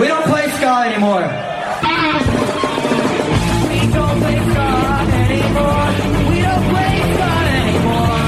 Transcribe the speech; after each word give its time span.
We 0.00 0.08
don't 0.08 0.24
play 0.24 0.48
ska 0.48 0.82
anymore. 0.86 1.22
We 3.68 3.80
don't 3.92 4.18
play 4.18 4.38
ska 4.50 4.66
anymore. 5.28 5.86
We 6.30 6.38
don't 6.40 6.64
play 6.72 6.92
ska 7.14 7.30
anymore. 7.60 8.24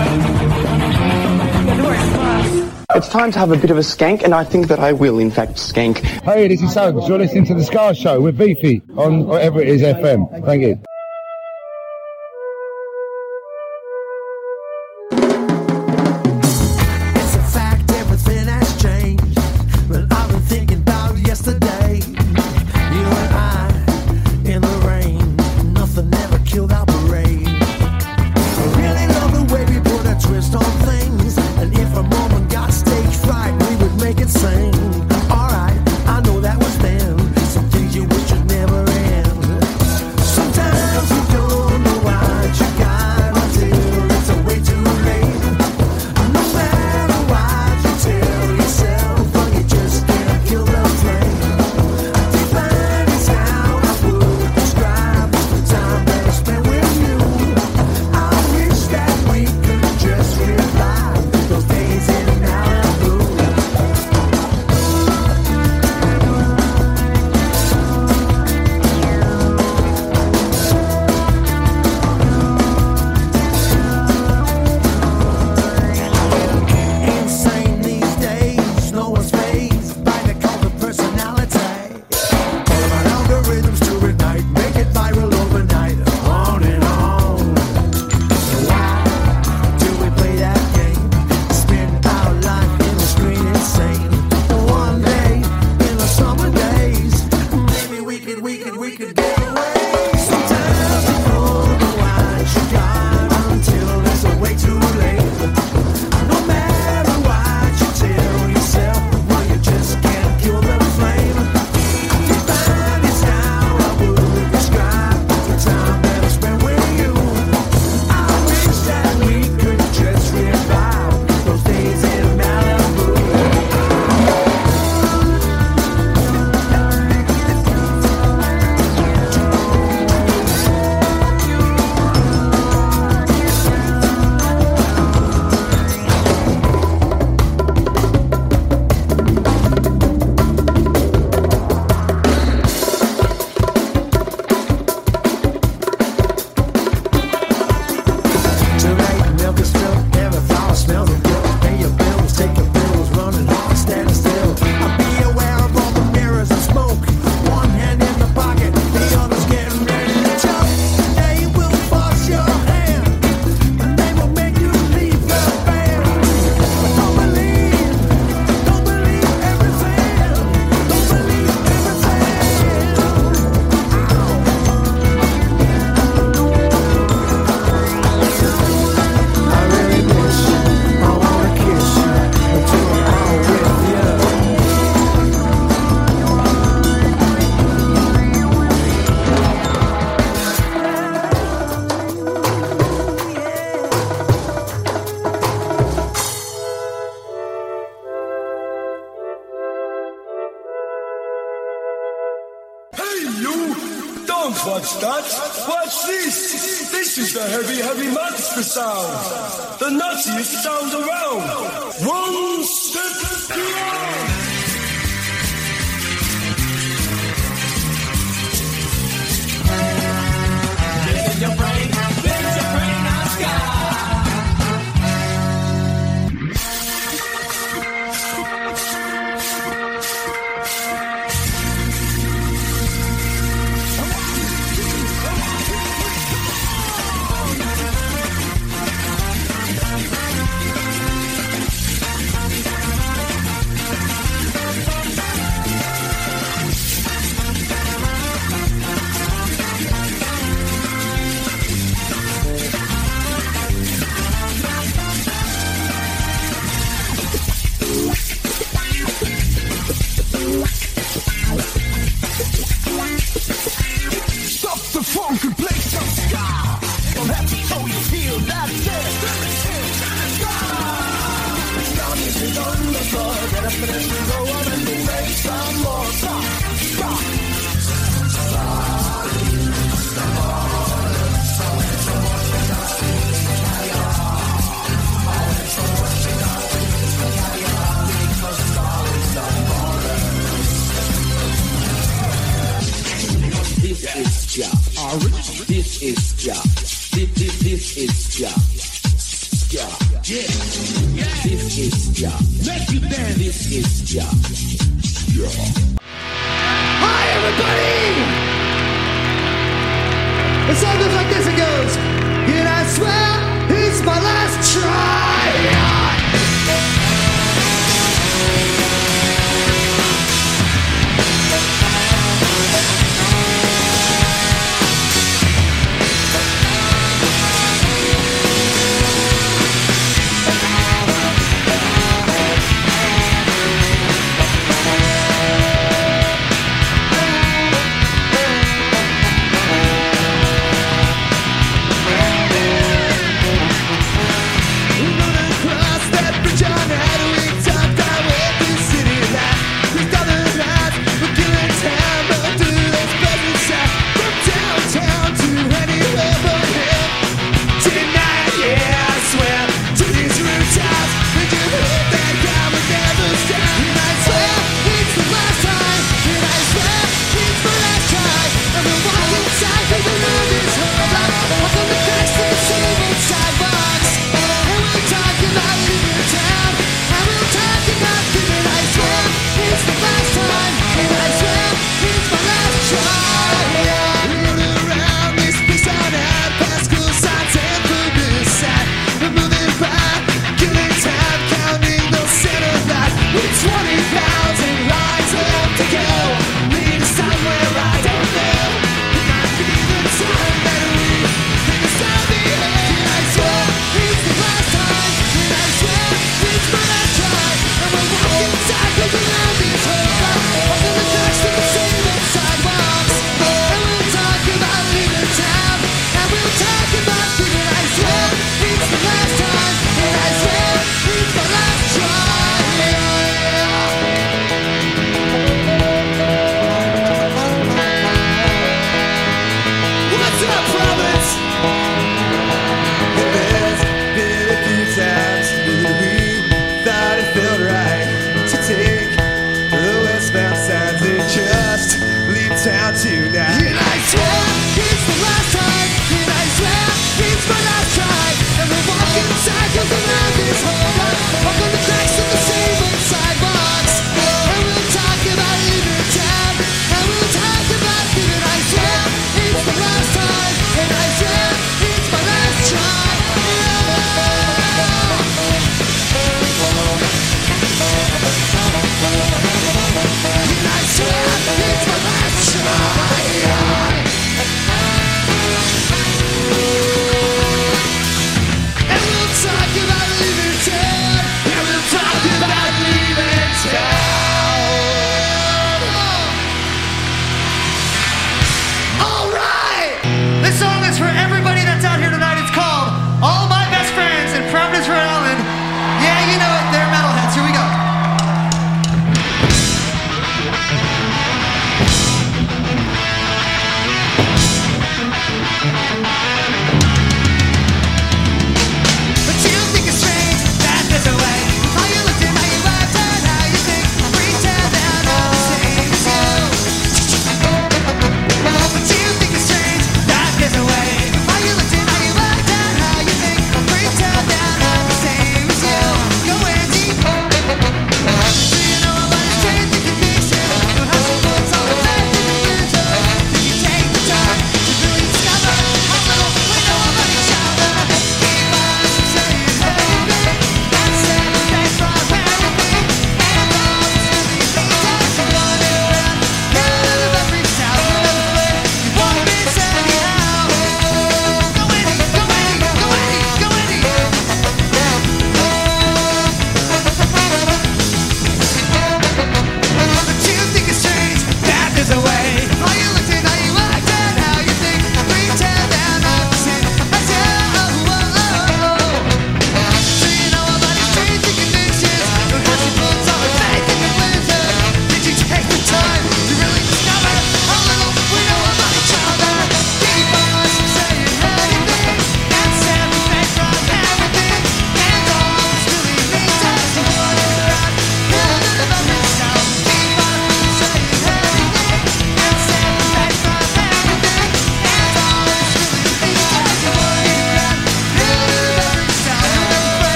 It's 2.94 3.08
time 3.08 3.30
to 3.32 3.38
have 3.38 3.52
a 3.52 3.56
bit 3.56 3.70
of 3.70 3.78
a 3.78 3.82
skank, 3.82 4.22
and 4.22 4.34
I 4.34 4.44
think 4.44 4.68
that 4.68 4.78
I 4.78 4.92
will, 4.92 5.18
in 5.18 5.30
fact, 5.30 5.56
skank. 5.56 5.98
Hey, 5.98 6.48
this 6.48 6.62
is 6.62 6.72
Suggs. 6.72 7.08
You're 7.08 7.18
listening 7.18 7.46
to 7.46 7.54
the 7.54 7.64
Ska 7.64 7.94
Show 7.94 8.20
with 8.20 8.38
Beefy 8.38 8.82
on 8.96 9.26
whatever 9.26 9.60
it 9.60 9.68
is 9.68 9.82
FM. 9.82 10.44
Thank 10.44 10.62
you. 10.62 10.78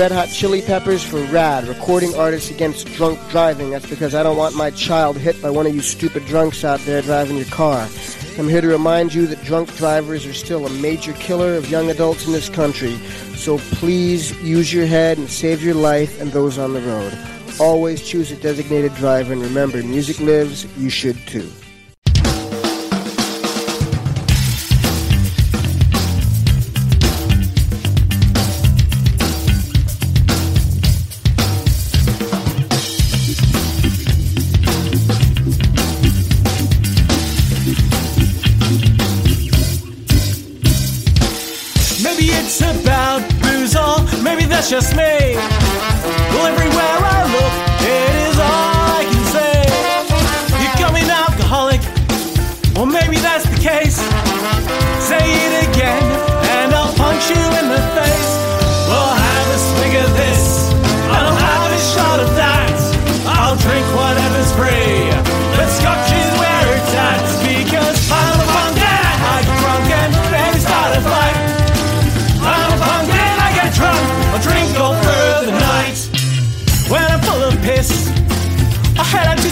Red 0.00 0.12
Hot 0.12 0.28
Chili 0.30 0.62
Peppers 0.62 1.04
for 1.04 1.22
RAD, 1.24 1.68
Recording 1.68 2.14
Artists 2.14 2.50
Against 2.50 2.86
Drunk 2.86 3.20
Driving. 3.28 3.68
That's 3.68 3.86
because 3.86 4.14
I 4.14 4.22
don't 4.22 4.38
want 4.38 4.56
my 4.56 4.70
child 4.70 5.18
hit 5.18 5.42
by 5.42 5.50
one 5.50 5.66
of 5.66 5.74
you 5.74 5.82
stupid 5.82 6.24
drunks 6.24 6.64
out 6.64 6.80
there 6.86 7.02
driving 7.02 7.36
your 7.36 7.44
car. 7.44 7.86
I'm 8.38 8.48
here 8.48 8.62
to 8.62 8.68
remind 8.68 9.12
you 9.12 9.26
that 9.26 9.44
drunk 9.44 9.76
drivers 9.76 10.24
are 10.24 10.32
still 10.32 10.64
a 10.64 10.70
major 10.70 11.12
killer 11.12 11.54
of 11.54 11.70
young 11.70 11.90
adults 11.90 12.26
in 12.26 12.32
this 12.32 12.48
country. 12.48 12.96
So 13.36 13.58
please 13.58 14.34
use 14.40 14.72
your 14.72 14.86
head 14.86 15.18
and 15.18 15.28
save 15.28 15.62
your 15.62 15.74
life 15.74 16.18
and 16.18 16.32
those 16.32 16.56
on 16.56 16.72
the 16.72 16.80
road. 16.80 17.12
Always 17.60 18.02
choose 18.02 18.32
a 18.32 18.36
designated 18.36 18.94
driver 18.94 19.34
and 19.34 19.42
remember, 19.42 19.82
music 19.82 20.18
lives, 20.18 20.64
you 20.78 20.88
should 20.88 21.18
too. 21.26 21.46
Just 44.70 44.94
me. 44.94 45.19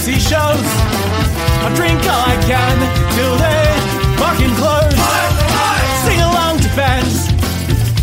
Shows. 0.07 0.69
I 1.65 1.73
drink 1.75 1.99
all 2.01 2.25
I 2.25 2.37
can 2.47 2.77
till 3.15 3.37
they 3.37 3.65
fucking 4.17 4.55
close. 4.57 4.97
Sing 6.05 6.21
along 6.21 6.61
to 6.61 6.69
bands, 6.77 7.29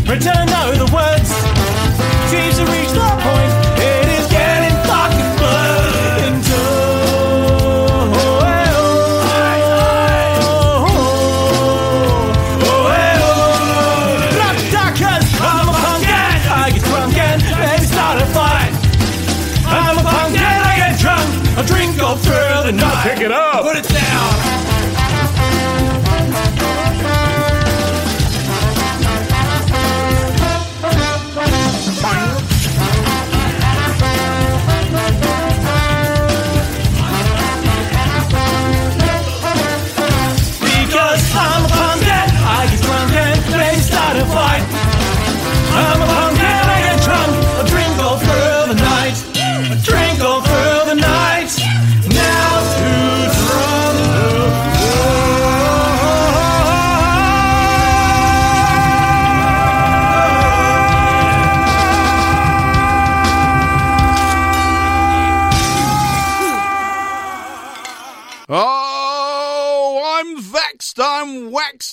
pretend 0.05 0.54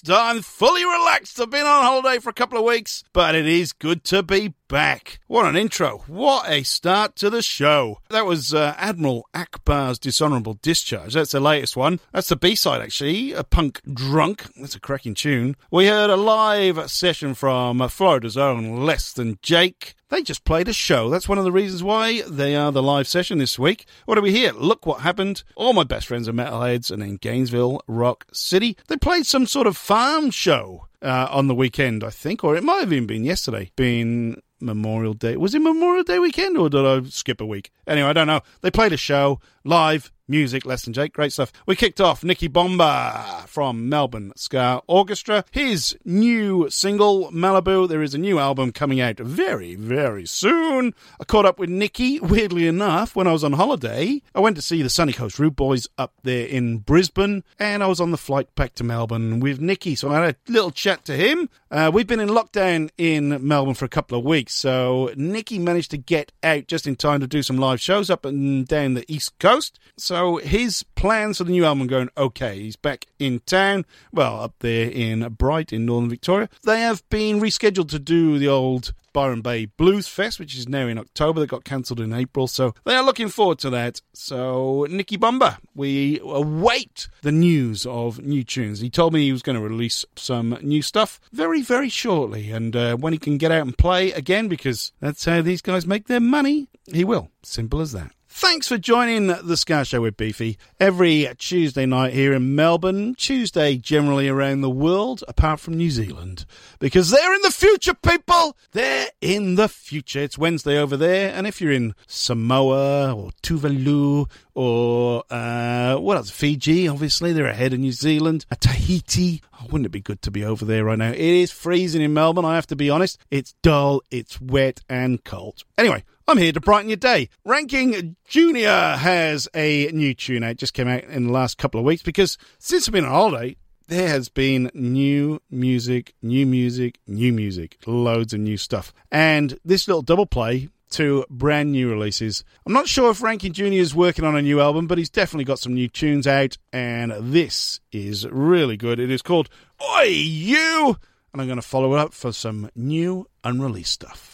Waxed. 0.05 0.22
I'm 0.33 0.41
fully 0.41 0.83
relaxed. 0.83 1.39
I've 1.39 1.51
been 1.51 1.67
on 1.67 1.83
holiday 1.83 2.19
for 2.19 2.31
a 2.31 2.33
couple 2.33 2.57
of 2.57 2.65
weeks, 2.65 3.05
but 3.13 3.35
it 3.35 3.47
is 3.47 3.75
good 3.75 4.03
to 4.05 4.23
be 4.23 4.55
back. 4.67 5.21
What 5.27 5.45
an 5.45 5.57
intro. 5.57 6.05
What 6.07 6.49
a 6.49 6.63
start 6.63 7.17
to 7.17 7.29
the 7.29 7.43
show. 7.43 7.99
That 8.09 8.25
was 8.25 8.55
uh, 8.55 8.75
Admiral 8.79 9.29
Ackbar's 9.35 9.99
Dishonourable 9.99 10.59
Discharge. 10.63 11.13
That's 11.13 11.33
the 11.33 11.41
latest 11.41 11.77
one. 11.77 12.01
That's 12.15 12.31
the 12.31 12.37
B 12.37 12.55
side, 12.55 12.81
actually. 12.81 13.35
A 13.35 13.45
punk 13.45 13.83
drunk. 13.93 14.47
That's 14.57 14.75
a 14.75 14.81
cracking 14.81 15.13
tune. 15.13 15.55
We 15.71 15.89
heard 15.89 16.09
a 16.09 16.17
live 16.17 16.91
session 16.91 17.35
from 17.35 17.87
Florida's 17.91 18.39
own 18.39 18.87
Less 18.87 19.13
Than 19.13 19.39
Jake. 19.43 19.95
They 20.09 20.23
just 20.23 20.45
played 20.45 20.69
a 20.69 20.75
show. 20.75 21.09
That's 21.09 21.27
one 21.27 21.39
of 21.39 21.45
the 21.45 21.51
reasons 21.51 21.83
why 21.83 22.21
they 22.29 22.55
are 22.55 22.71
the 22.71 22.83
live 22.83 23.09
session 23.09 23.39
this 23.39 23.59
week. 23.59 23.87
What 24.05 24.17
do 24.17 24.21
we 24.21 24.31
hear? 24.31 24.53
Look 24.53 24.85
what 24.85 25.01
happened. 25.01 25.43
All 25.57 25.73
my 25.73 25.85
best 25.85 26.07
friends 26.07 26.29
are 26.29 26.35
metalheads, 26.35 26.91
and 26.91 27.03
in 27.03 27.17
Gainesville, 27.17 27.81
Rock 27.87 28.27
City, 28.31 28.77
they 28.89 28.99
played 28.99 29.25
some 29.25 29.47
sort 29.47 29.67
of 29.67 29.75
farm 29.75 30.22
show 30.31 30.87
uh, 31.03 31.29
on 31.31 31.49
the 31.49 31.55
weekend, 31.55 32.05
I 32.05 32.11
think, 32.11 32.45
or 32.45 32.57
it 32.57 32.63
might 32.63 32.81
have 32.81 32.93
even 32.93 33.07
been 33.07 33.25
yesterday. 33.25 33.71
Been 33.77 34.41
Memorial 34.61 35.15
Day. 35.15 35.37
Was 35.37 35.55
it 35.55 35.61
Memorial 35.61 36.05
Day 36.05 36.19
weekend, 36.19 36.57
or 36.57 36.71
did 36.71 36.85
I 36.85 37.03
skip 37.09 37.41
a 37.41 37.47
week? 37.47 37.71
Anyway, 37.87 38.09
I 38.09 38.13
don't 38.13 38.27
know. 38.27 38.41
They 38.61 38.71
played 38.71 38.93
a 38.93 38.97
show 38.97 39.41
live. 39.65 40.13
Music, 40.29 40.65
Less 40.65 40.85
Than, 40.85 40.93
Jake, 40.93 41.13
great 41.13 41.33
stuff. 41.33 41.53
We 41.67 41.77
kicked 41.77 42.01
off 42.01 42.23
Nicky 42.23 42.49
Bomba 42.49 43.45
from 43.47 43.89
Melbourne 43.89 44.33
Ska 44.37 44.81
Orchestra. 44.87 45.45
His 45.51 45.97
new 46.05 46.71
single, 46.71 47.31
Malibu. 47.33 47.89
There 47.89 48.03
is 48.03 48.15
a 48.15 48.19
new 48.19 48.39
album 48.39 48.73
coming 48.73 49.01
out 49.01 49.19
very, 49.19 49.75
very 49.75 50.27
soon. 50.27 50.95
I 51.21 51.25
caught 51.25 51.45
up 51.45 51.59
with 51.59 51.71
Nicky, 51.71 52.21
weirdly 52.21 52.67
enough, 52.67 53.17
when 53.17 53.27
I 53.27 53.33
was 53.33 53.45
on 53.45 53.55
holiday. 53.55 54.23
I 54.35 54.41
went 54.41 54.57
to 54.57 54.63
see 54.63 54.83
the 54.83 54.91
Sunny 54.91 55.13
Coast 55.13 55.39
Rude 55.39 55.57
Boys 55.57 55.89
up 55.99 56.13
there 56.23 56.47
in 56.47 56.79
Brisbane, 56.79 57.45
and 57.59 57.83
I 57.83 57.87
was 57.87 58.01
on 58.01 58.11
the 58.11 58.17
flight 58.17 58.55
back 58.55 58.75
to 58.75 58.85
Melbourne 58.85 59.41
with 59.41 59.61
Nicky, 59.61 59.95
so 59.95 60.11
I 60.11 60.25
had 60.25 60.37
a 60.49 60.53
little 60.53 60.71
chat 60.71 61.05
to 61.07 61.17
him. 61.17 61.51
Uh, 61.71 61.91
we've 61.93 62.07
been 62.07 62.21
in 62.21 62.29
lockdown 62.29 62.91
in 62.99 63.47
Melbourne 63.47 63.75
for 63.75 63.87
a 63.87 63.89
couple 63.89 64.19
of 64.19 64.25
weeks, 64.25 64.55
so 64.55 65.11
Nicky 65.17 65.59
managed 65.59 65.91
to 65.91 65.99
get 65.99 66.33
out 66.43 66.69
just 66.69 66.87
in 66.87 66.97
time 66.97 67.21
to 67.21 67.27
do 67.27 67.43
some 67.43 67.57
live 67.57 67.81
shows 67.81 68.11
up 68.11 68.25
and 68.25 68.67
down 68.69 68.95
the 68.95 69.11
East 69.13 69.39
Coast. 69.39 69.79
So 69.97 70.12
his 70.39 70.83
plans 70.95 71.39
for 71.39 71.45
the 71.45 71.53
new 71.53 71.65
album 71.65 71.87
going 71.87 72.11
okay. 72.17 72.59
He's 72.61 72.77
back 72.77 73.07
in 73.19 73.41
town, 73.41 73.85
well, 74.13 74.41
up 74.41 74.55
there 74.61 74.91
in 74.91 75.27
Bright 75.35 75.73
in 75.73 75.87
Northern 75.87 76.11
Victoria. 76.11 76.49
They 76.65 76.81
have 76.81 77.09
been 77.09 77.41
rescheduled 77.41 77.89
to 77.91 77.99
do 77.99 78.39
the 78.39 78.49
old 78.49 78.93
Byron 79.13 79.43
Bay 79.43 79.67
Blues 79.67 80.09
Fest, 80.09 80.39
which 80.39 80.57
is 80.57 80.69
now 80.69 80.87
in 80.87 80.99
October. 80.99 81.41
That 81.41 81.49
got 81.49 81.65
cancelled 81.65 82.01
in 82.01 82.13
April, 82.13 82.47
so 82.47 82.75
they 82.85 82.95
are 82.95 83.05
looking 83.05 83.29
forward 83.29 83.59
to 83.61 83.71
that. 83.71 84.01
So, 84.13 84.87
Nicky 84.91 85.17
Bomba, 85.17 85.59
we 85.75 86.21
await 86.23 87.09
the 87.23 87.33
news 87.33 87.87
of 87.87 88.21
new 88.21 88.43
tunes. 88.45 88.81
He 88.81 88.91
told 88.91 89.13
me 89.13 89.25
he 89.25 89.33
was 89.33 89.43
going 89.43 89.57
to 89.57 89.63
release 89.63 90.05
some 90.17 90.59
new 90.63 90.83
stuff 90.83 91.21
very, 91.33 91.63
very 91.63 91.89
shortly, 91.89 92.51
and 92.51 92.75
uh, 92.75 92.97
when 92.97 93.13
he 93.13 93.19
can 93.19 93.39
get 93.39 93.53
out 93.53 93.67
and 93.67 93.77
play 93.77 94.13
again, 94.13 94.49
because 94.49 94.93
that's 95.01 95.25
how 95.25 95.43
these 95.43 95.63
guys 95.63 95.87
make 95.87 96.07
their 96.07 96.21
money, 96.21 96.69
he 96.87 97.05
will. 97.05 97.31
Simple 97.43 97.81
as 97.81 97.93
that. 97.93 98.13
Thanks 98.35 98.67
for 98.67 98.79
joining 98.79 99.27
the 99.27 99.57
Ska 99.59 99.85
Show 99.85 100.01
with 100.01 100.17
Beefy 100.17 100.57
every 100.81 101.29
Tuesday 101.37 101.85
night 101.85 102.15
here 102.15 102.33
in 102.33 102.55
Melbourne, 102.55 103.15
Tuesday 103.15 103.77
generally 103.77 104.27
around 104.27 104.63
the 104.63 104.71
world, 104.71 105.23
apart 105.29 105.61
from 105.61 105.75
New 105.75 105.91
Zealand. 105.91 106.47
Because 106.79 107.11
they're 107.11 107.35
in 107.35 107.43
the 107.43 107.51
future, 107.51 107.93
people! 107.93 108.57
They're 108.73 109.11
in 109.21 109.57
the 109.57 109.69
future. 109.69 110.21
It's 110.21 110.39
Wednesday 110.39 110.79
over 110.79 110.97
there, 110.97 111.33
and 111.35 111.47
if 111.47 111.61
you're 111.61 111.73
in 111.73 111.95
Samoa 112.07 113.13
or 113.13 113.33
Tuvalu 113.43 114.31
or 114.55 115.25
uh, 115.31 115.97
what 115.97 116.17
else? 116.17 116.31
Fiji, 116.31 116.89
obviously, 116.89 117.35
they're 117.35 117.47
ahead 117.47 117.75
of 117.75 117.81
New 117.81 117.93
Zealand. 117.93 118.47
Uh, 118.51 118.57
Tahiti. 118.59 119.43
Oh, 119.61 119.67
wouldn't 119.67 119.87
it 119.87 119.93
be 119.93 120.01
good 120.01 120.23
to 120.23 120.31
be 120.31 120.43
over 120.43 120.65
there 120.65 120.85
right 120.85 120.99
now? 120.99 121.11
It 121.11 121.19
is 121.21 121.51
freezing 121.53 122.01
in 122.01 122.15
Melbourne, 122.15 122.47
I 122.47 122.55
have 122.55 122.67
to 122.69 122.77
be 122.77 122.89
honest. 122.89 123.19
It's 123.31 123.53
dull, 123.63 124.01
it's 124.11 124.41
wet, 124.41 124.81
and 124.89 125.23
cold. 125.23 125.65
Anyway, 125.77 126.03
I'm 126.29 126.39
here 126.39 126.53
to 126.53 126.61
brighten 126.61 126.89
your 126.89 126.97
day. 126.97 127.29
Ranking 127.45 128.17
Junior 128.27 128.97
has 128.97 129.49
a 129.55 129.91
new 129.93 130.15
tune 130.15 130.45
out, 130.45 130.57
just 130.57 130.73
came 130.73 130.89
out 130.89 131.05
in 131.05 131.27
the 131.27 131.33
last 131.33 131.59
couple 131.59 131.81
of 131.81 131.87
weeks 131.87 132.03
because 132.03 132.39
since 132.59 132.87
I've 132.87 132.93
been 132.93 133.05
on 133.05 133.11
holiday, 133.11 133.57
there 133.89 134.09
has 134.09 134.29
been 134.29 134.71
new 134.73 135.41
music, 135.51 136.15
new 136.23 136.47
music, 136.47 136.99
new 137.09 137.33
music, 137.33 137.77
loads 137.87 138.33
of 138.33 138.41
new 138.41 138.57
stuff. 138.57 138.93
And 139.11 139.59
this 139.65 139.89
little 139.89 140.03
double 140.03 140.27
play 140.27 140.69
to 140.91 141.25
brand 141.29 141.73
new 141.73 141.91
releases. 141.91 142.45
I'm 142.65 142.73
not 142.73 142.87
sure 142.87 143.11
if 143.11 143.23
Ranking 143.23 143.53
Jr. 143.53 143.65
is 143.65 143.95
working 143.95 144.25
on 144.25 144.37
a 144.37 144.43
new 144.43 144.61
album, 144.61 144.87
but 144.87 144.99
he's 144.99 145.11
definitely 145.11 145.45
got 145.45 145.59
some 145.59 145.75
new 145.75 145.89
tunes 145.89 146.27
out, 146.27 146.57
and 146.73 147.13
this 147.19 147.81
is 147.91 148.27
really 148.29 148.77
good. 148.77 149.01
It 149.01 149.11
is 149.11 149.23
called 149.23 149.49
Oi 149.83 150.05
You! 150.05 150.97
And 151.33 151.41
I'm 151.41 151.49
going 151.49 151.57
to 151.57 151.63
follow 151.63 151.95
it 151.95 151.99
up 151.99 152.13
for 152.13 152.31
some 152.31 152.71
new 152.77 153.27
unreleased 153.43 153.93
stuff. 153.93 154.32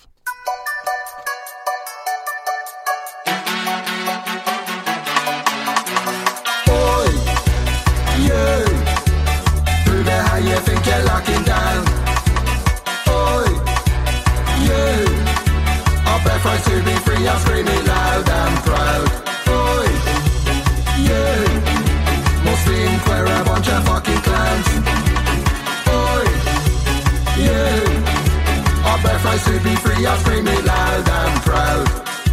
Birthright 16.59 16.85
to 16.85 16.91
be 16.91 16.97
free, 17.07 17.29
I'll 17.29 17.39
scream 17.39 17.69
it 17.69 17.87
loud 17.87 18.29
and 18.29 18.57
proud. 18.67 19.09
Oi, 19.49 19.87
you. 21.07 21.27
Think 22.67 23.07
we're 23.07 23.25
a 23.25 23.45
bunch 23.45 23.69
of 23.69 23.85
fucking 23.87 24.21
clowns. 24.27 24.69
Oi, 25.89 26.27
you. 27.39 27.63
Our 28.85 28.99
birthright 29.03 29.41
to 29.47 29.55
be 29.63 29.77
free, 29.77 30.05
I'll 30.05 30.19
scream 30.19 30.49
it 30.49 30.65
loud 30.65 31.09
and 31.09 31.43
proud. 31.43 31.89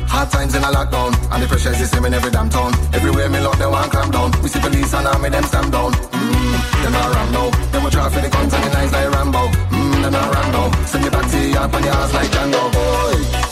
Hard 0.09 0.29
times 0.31 0.55
in 0.55 0.63
a 0.63 0.67
lockdown, 0.67 1.13
and 1.31 1.43
the 1.43 1.47
pressure's 1.47 1.77
the 1.77 1.85
same 1.85 2.05
in 2.05 2.13
every 2.13 2.31
damn 2.31 2.49
town. 2.49 2.73
Everywhere 2.93 3.29
me 3.29 3.39
lock, 3.41 3.57
they 3.59 3.67
want 3.67 3.91
clamp 3.91 4.11
down. 4.13 4.31
We 4.41 4.49
see 4.49 4.59
police 4.59 4.93
and 4.93 5.05
army, 5.07 5.29
them 5.29 5.43
stamp 5.43 5.71
down. 5.71 5.91
Mmm, 5.93 6.81
them 6.83 6.91
not 6.93 7.13
around 7.13 7.31
now. 7.31 7.49
Them 7.71 7.83
will 7.83 7.91
try 7.91 8.09
for 8.09 8.21
the 8.21 8.29
guns 8.29 8.53
and 8.53 8.63
the 8.63 8.69
knives 8.73 8.91
like 8.91 9.11
Rambo. 9.11 9.47
Mmm, 9.69 10.01
them 10.01 10.11
not 10.13 10.33
around 10.33 10.51
now. 10.51 10.85
Send 10.85 11.03
you 11.05 11.11
back 11.11 11.29
to 11.29 11.37
your 11.37 11.61
on 11.61 11.83
your 11.83 11.93
ass 11.93 12.13
like 12.13 12.29
Django. 12.31 12.71
Boy, 12.73 13.44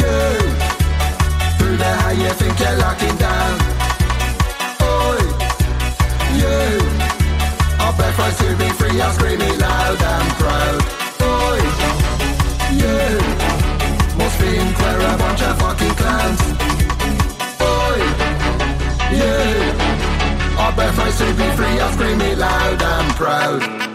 you, 0.00 0.18
prove 1.58 1.78
that 1.78 1.96
how 2.02 2.10
you 2.10 2.30
think 2.40 2.58
you're 2.58 2.78
locking 2.78 3.16
down. 3.16 3.54
Oi, 4.82 5.20
you, 6.40 6.62
our 7.82 7.92
birthright 7.92 8.36
to 8.40 8.48
be 8.56 8.68
free, 8.78 9.00
I'll 9.00 9.12
scream 9.12 9.40
it 9.40 9.58
loud 9.58 10.00
and 10.00 10.30
proud. 10.40 10.80
Oi, 11.22 11.60
you. 12.82 13.02
Must 14.18 14.36
think 14.38 14.78
we're 14.78 15.00
a 15.00 15.16
bunch 15.18 15.42
of 15.42 15.58
fucking 15.58 15.94
clowns. 16.00 16.42
Oi, 17.60 17.98
you. 19.18 19.38
Our 20.58 20.72
birthright 20.76 21.14
to 21.20 21.26
be 21.34 21.48
free, 21.56 21.80
I'll 21.80 21.92
scream 21.92 22.20
it 22.20 22.38
loud 22.38 22.82
and 22.82 23.16
proud. 23.16 23.91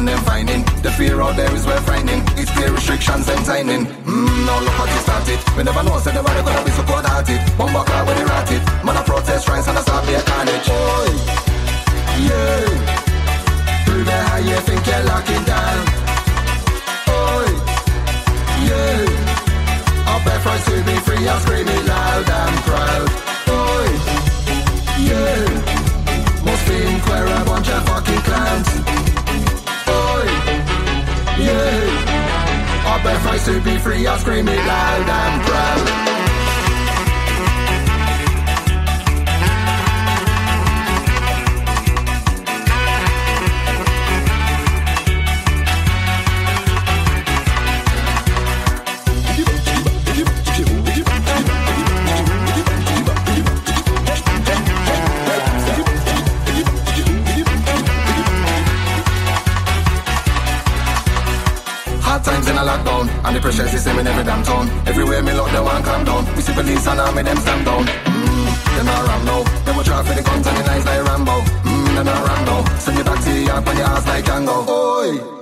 10 0.00 0.06
them 0.06 0.24
finding. 0.24 0.62
The 0.82 0.90
fear 0.92 1.20
out 1.20 1.36
there 1.36 1.52
is 1.54 1.66
well 1.66 1.80
frightening. 1.82 2.22
It's 2.40 2.50
clear 2.50 2.72
restrictions, 2.72 3.26
them 3.26 3.42
timing. 3.44 3.84
Mmm, 3.84 4.46
no 4.46 4.54
look 4.64 4.78
what 4.78 4.88
you 4.88 5.00
started. 5.04 5.38
We 5.56 5.62
never 5.62 5.82
know, 5.82 5.98
said 5.98 6.14
nobody 6.14 6.40
gonna 6.42 6.64
be 6.64 6.70
so 6.70 6.82
cold 6.84 7.04
hearted. 7.04 7.40
Bomba 7.58 7.84
car 7.84 8.04
when 8.06 8.16
they 8.16 8.24
rat 8.24 8.50
it. 8.50 8.62
Man, 8.84 8.96
I 8.96 9.02
protest 9.04 9.46
tries 9.46 9.66
and 9.68 9.76
I 9.76 9.82
start 9.82 10.06
be 10.06 10.14
a 10.14 10.22
carnage. 10.22 10.68
Oi, 10.72 11.12
you. 12.26 12.48
Prove 13.84 14.08
it 14.08 14.24
how 14.30 14.40
you 14.48 14.56
think 14.66 14.80
you're 14.88 15.04
locking 15.12 15.44
down. 15.44 15.80
Oi, 17.20 17.48
yeah. 18.68 20.08
I'll 20.08 20.16
Our 20.16 20.20
birthright 20.24 20.62
to 20.64 20.74
be 20.88 20.96
free, 21.04 21.28
I'll 21.28 21.40
scream 21.40 21.68
birthright 33.30 33.62
to 33.62 33.64
be 33.64 33.78
free, 33.78 34.06
I'll 34.06 34.18
scream 34.18 34.48
it 34.48 34.56
loud 34.56 35.08
and 35.08 35.42
proud. 35.46 36.19
And 63.30 63.36
the 63.36 63.40
pressure's 63.40 63.70
the 63.70 63.78
same 63.78 63.98
in 63.98 64.06
every 64.06 64.24
damn 64.24 64.42
town. 64.42 64.68
Everywhere 64.86 65.22
me 65.22 65.32
lock, 65.32 65.50
they 65.52 65.60
want 65.60 65.84
calm 65.84 66.04
down. 66.04 66.22
We 66.34 66.42
see 66.42 66.52
police 66.52 66.86
and 66.86 66.98
army, 66.98 67.22
them 67.22 67.36
stand 67.36 67.64
down. 67.64 67.84
Mmm, 67.86 68.76
them 68.76 68.86
not 68.86 69.24
now. 69.24 69.42
Them 69.64 69.76
will 69.76 69.84
try 69.84 70.02
for 70.02 70.14
the 70.14 70.22
guns 70.22 70.46
and 70.46 70.56
the 70.56 70.62
knives 70.64 70.86
like 70.86 71.04
Rambo. 71.04 71.36
Mmm, 71.62 71.94
them 71.94 72.06
not 72.06 72.44
now. 72.46 72.64
Send 72.78 72.98
you 72.98 73.04
back 73.04 73.22
to 73.22 73.30
your 73.30 73.54
up 73.54 73.66
on 73.68 73.76
your 73.76 73.86
ass 73.86 74.06
like 74.08 74.24
Django. 74.24 74.56
Oi! 74.68 75.40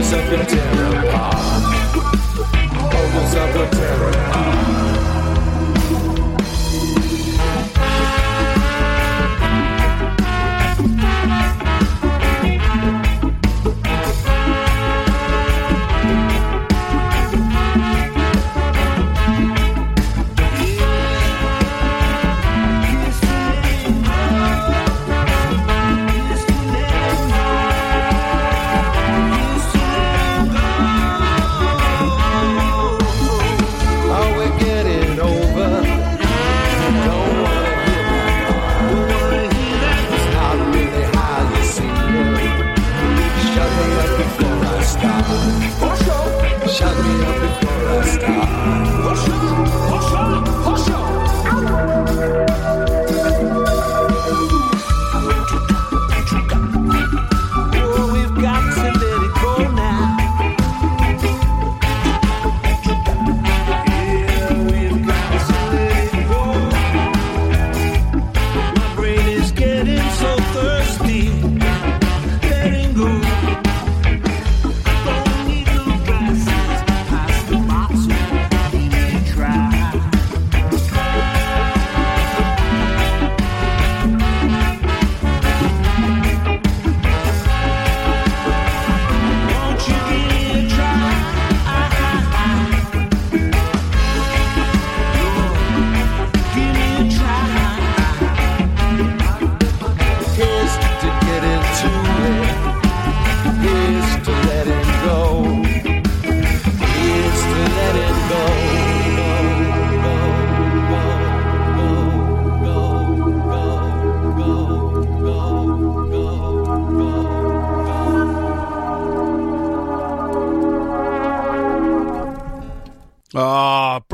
Up 0.00 0.32
in 0.32 0.46
terror. 0.46 1.10
Us 3.12 3.34
up 3.36 3.54
in 3.54 3.70
terror 3.70 4.89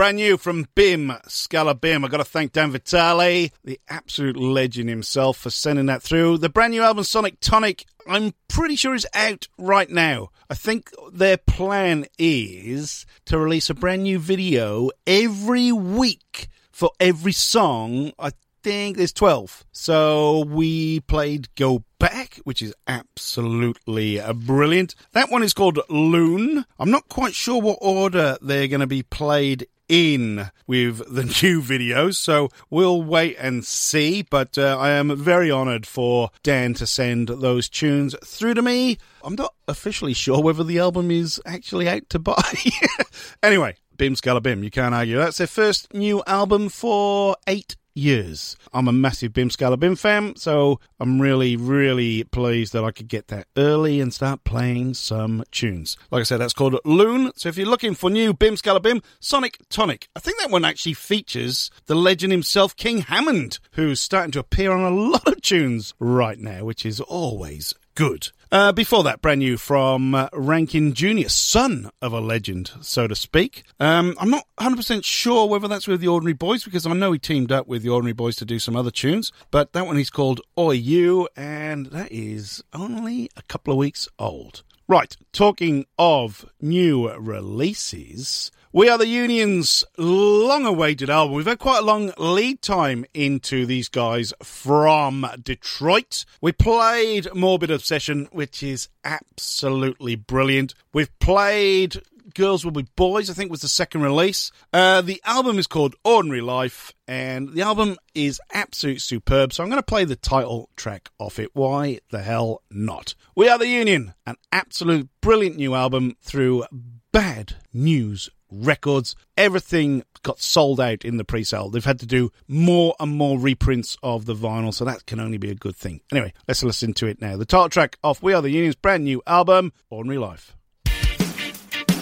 brand 0.07 0.19
new 0.19 0.37
from 0.37 0.69
Bim, 0.77 1.09
Skala 1.27 1.81
Bim. 1.81 2.05
i 2.05 2.09
got 2.09 2.19
to 2.19 2.25
thank 2.25 2.53
Dan 2.53 2.71
Vitale, 2.71 3.51
the 3.65 3.81
absolute 3.89 4.37
legend 4.37 4.89
himself, 4.89 5.37
for 5.37 5.51
sending 5.51 5.87
that 5.87 6.01
through. 6.01 6.39
The 6.39 6.49
brand 6.49 6.71
new 6.71 6.83
album, 6.83 7.03
Sonic 7.03 7.41
Tonic, 7.41 7.87
I'm 8.07 8.33
pretty 8.47 8.77
sure 8.77 8.95
is 8.95 9.05
out 9.15 9.49
right 9.59 9.91
now. 9.91 10.29
I 10.49 10.55
think 10.55 10.93
their 11.13 11.37
plan 11.37 12.07
is 12.21 13.05
to 13.25 13.37
release 13.37 13.69
a 13.69 13.75
brand 13.75 14.05
new 14.05 14.21
video 14.21 14.93
every 15.09 15.73
week 15.73 16.51
for 16.71 16.93
every 17.01 17.33
song. 17.33 18.13
I 18.17 18.31
think 18.63 18.99
there's 18.99 19.13
12. 19.13 19.65
So 19.73 20.45
we 20.45 21.01
played 21.01 21.53
Go 21.57 21.83
Back, 21.99 22.39
which 22.45 22.63
is 22.63 22.73
absolutely 22.87 24.21
brilliant. 24.35 24.95
That 25.15 25.33
one 25.33 25.43
is 25.43 25.53
called 25.53 25.81
Loon. 25.89 26.65
I'm 26.79 26.93
not 26.93 27.09
quite 27.09 27.35
sure 27.35 27.61
what 27.61 27.79
order 27.81 28.37
they're 28.41 28.69
going 28.69 28.81
to 28.81 28.87
be 28.87 29.03
played 29.03 29.67
in 29.89 30.51
with 30.67 30.99
the 31.13 31.25
new 31.43 31.63
videos, 31.63 32.17
so 32.17 32.51
we'll 32.71 33.03
wait 33.03 33.37
and 33.39 33.65
see. 33.65 34.23
But 34.23 34.59
uh, 34.59 34.77
I 34.79 34.91
am 34.91 35.17
very 35.17 35.51
honoured 35.51 35.87
for 35.87 36.31
Dan 36.43 36.75
to 36.75 36.87
send 36.87 37.29
those 37.29 37.69
tunes 37.69 38.15
through 38.25 38.55
to 38.55 38.63
me. 38.63 38.99
I'm 39.23 39.35
not 39.35 39.55
officially 39.69 40.15
sure 40.15 40.43
whether 40.43 40.65
the 40.65 40.79
album 40.79 41.11
is 41.11 41.41
actually 41.47 41.89
out 41.89 42.09
to 42.11 42.19
buy. 42.19 42.55
anyway, 43.43 43.77
Bim 43.97 44.15
Skala 44.15 44.43
Bim, 44.43 44.63
you 44.63 44.71
can't 44.71 44.95
argue. 44.95 45.17
That's 45.17 45.39
their 45.39 45.47
first 45.47 45.93
new 45.95 46.23
album 46.27 46.69
for 46.69 47.37
eight 47.47 47.77
years. 47.97 48.57
I'm 48.73 48.89
a 48.89 48.93
massive 48.93 49.33
Bim 49.33 49.49
Skala 49.49 49.79
Bim 49.79 49.97
fan, 49.97 50.37
so 50.37 50.81
I'm 51.01 51.21
really, 51.21 51.57
really 51.57 52.25
pleased 52.25 52.73
that 52.73 52.85
I 52.85 52.91
could 52.91 53.09
get 53.09 53.29
that 53.29 53.47
early 53.57 54.01
and 54.01 54.13
start 54.13 54.45
playing 54.45 54.95
some 54.95 55.45
tunes. 55.51 55.97
Like 56.11 56.21
I 56.21 56.25
said, 56.25 56.39
that's 56.39 56.53
called 56.53 56.79
Loon. 56.85 57.33
So 57.37 57.49
if 57.49 57.57
you're 57.57 57.67
looking 57.67 57.95
for 57.95 58.11
new 58.11 58.35
Bim 58.35 58.57
Skala 58.57 58.83
Bim, 58.83 59.03
Sonic 59.21 59.59
Tonic. 59.69 60.09
I 60.15 60.21
think 60.21 60.39
that 60.39 60.51
one 60.51 60.65
actually 60.65 60.95
features 60.95 61.71
the 61.87 61.95
legend 61.95 62.33
himself, 62.33 62.77
King 62.77 62.99
Hammond, 62.99 63.59
who's 63.73 64.01
starting 64.01 64.33
to 64.33 64.41
appear 64.41 64.73
on 64.73 64.81
a 64.81 64.95
lot 64.95 65.27
of 65.27 65.41
tunes 65.41 65.95
right 65.99 66.39
now, 66.39 66.65
which 66.65 66.85
is 66.85 67.01
always 67.01 67.75
good. 67.95 68.31
Uh, 68.53 68.71
before 68.71 69.03
that, 69.03 69.21
brand 69.21 69.41
new 69.41 69.57
from 69.57 70.15
uh, 70.15 70.29
Ranking 70.33 70.93
Jr., 70.93 71.29
son 71.29 71.91
of 72.01 72.13
a 72.13 72.21
legend, 72.21 72.71
so 72.81 73.09
to 73.09 73.17
speak. 73.17 73.65
Um, 73.81 74.15
I'm 74.21 74.31
not 74.31 74.45
100% 74.59 75.05
sure 75.05 75.49
whether 75.49 75.67
that's 75.67 75.89
with 75.89 76.01
the 76.01 76.07
Ordinary 76.07 76.33
Boys 76.33 76.63
because 76.63 76.87
I 76.87 76.93
know 76.93 77.11
he 77.11 77.19
teamed 77.19 77.51
up 77.51 77.67
with 77.67 77.83
the 77.83 77.89
Ordinary 77.89 78.13
Boys 78.13 78.37
to 78.37 78.45
do 78.45 78.61
some 78.61 78.77
other 78.77 78.93
tunes, 78.93 79.33
but 79.51 79.73
that 79.73 79.87
one 79.87 79.99
is 79.99 80.11
called 80.11 80.41
Oi 80.57 80.75
You, 80.75 81.29
and 81.35 81.87
that 81.87 82.13
is 82.13 82.63
only 82.73 83.31
a 83.37 83.43
couple 83.43 83.73
of 83.73 83.79
weeks 83.79 84.09
old. 84.17 84.63
Right, 84.87 85.17
talking 85.33 85.85
of 85.99 86.45
new 86.61 87.13
releases, 87.15 88.53
we 88.77 88.91
Are 88.91 88.99
the 88.99 89.07
Union's 89.07 89.87
long 89.97 90.67
awaited 90.67 91.09
album. 91.09 91.35
We've 91.35 91.47
had 91.47 91.59
quite 91.59 91.79
a 91.79 91.87
long 91.87 92.13
lead 92.19 92.61
time 92.61 93.07
into 93.15 93.65
these 93.65 93.89
guys 93.89 94.35
from 94.43 95.27
Detroit. 95.43 96.27
We 96.43 96.53
played 96.53 97.27
Morbid 97.35 97.71
Obsession, 97.71 98.29
which 98.33 98.63
is 98.63 98.91
absolutely 99.03 100.15
brilliant. 100.15 100.75
We've 100.93 101.19
played 101.21 102.03
Girls 102.35 102.67
Will 102.67 102.73
Be 102.73 102.87
Boys, 102.97 103.31
I 103.31 103.33
think 103.33 103.51
was 103.51 103.63
the 103.63 103.69
second 103.69 104.03
release. 104.03 104.53
Uh, 104.75 105.01
the 105.01 105.23
album 105.25 105.59
is 105.59 105.67
called 105.67 105.95
Ordinary 106.05 106.43
Life, 106.43 106.93
and 107.09 107.55
the 107.55 107.63
album 107.63 107.97
is 108.15 108.43
absolutely 108.53 108.99
superb. 108.99 109.55
So 109.55 109.63
I'm 109.63 109.71
going 109.71 109.81
to 109.81 109.87
play 109.87 110.05
the 110.05 110.17
title 110.17 110.69
track 110.77 111.09
off 111.19 111.39
it. 111.39 111.49
Why 111.55 112.01
the 112.11 112.21
hell 112.21 112.61
not? 112.71 113.15
We 113.35 113.49
Are 113.49 113.57
the 113.57 113.69
Union, 113.69 114.13
an 114.27 114.37
absolute 114.53 115.09
brilliant 115.23 115.57
new 115.57 115.75
album 115.75 116.19
through 116.21 116.65
Bad 117.11 117.55
News 117.73 118.29
Records. 118.51 119.17
Everything 119.37 120.03
got 120.23 120.41
sold 120.41 120.81
out 120.81 121.05
in 121.05 121.17
the 121.17 121.25
pre 121.25 121.45
sale. 121.45 121.71
They've 121.71 121.85
had 121.85 122.01
to 122.01 122.07
do 122.07 122.31
more 122.49 122.95
and 122.99 123.13
more 123.13 123.39
reprints 123.39 123.97
of 124.03 124.27
the 124.27 124.35
vinyl, 124.35 124.75
so 124.75 124.85
that 124.85 125.07
can 125.07 125.21
only 125.21 125.39
be 125.39 125.51
a 125.51 125.55
good 125.55 125.77
thing. 125.77 126.01
Anyway, 126.11 126.33
let's 126.49 126.63
listen 126.63 126.93
to 126.95 127.07
it 127.07 127.21
now. 127.21 127.37
The 127.37 127.47
title 127.47 127.69
track 127.69 127.99
off 128.03 128.23
We 128.23 128.33
Are 128.33 128.43
the 128.43 128.51
Union's 128.51 128.77
brand 128.77 129.05
new 129.05 129.23
album, 129.27 129.73
Ordinary 129.91 130.19
Life. 130.19 130.57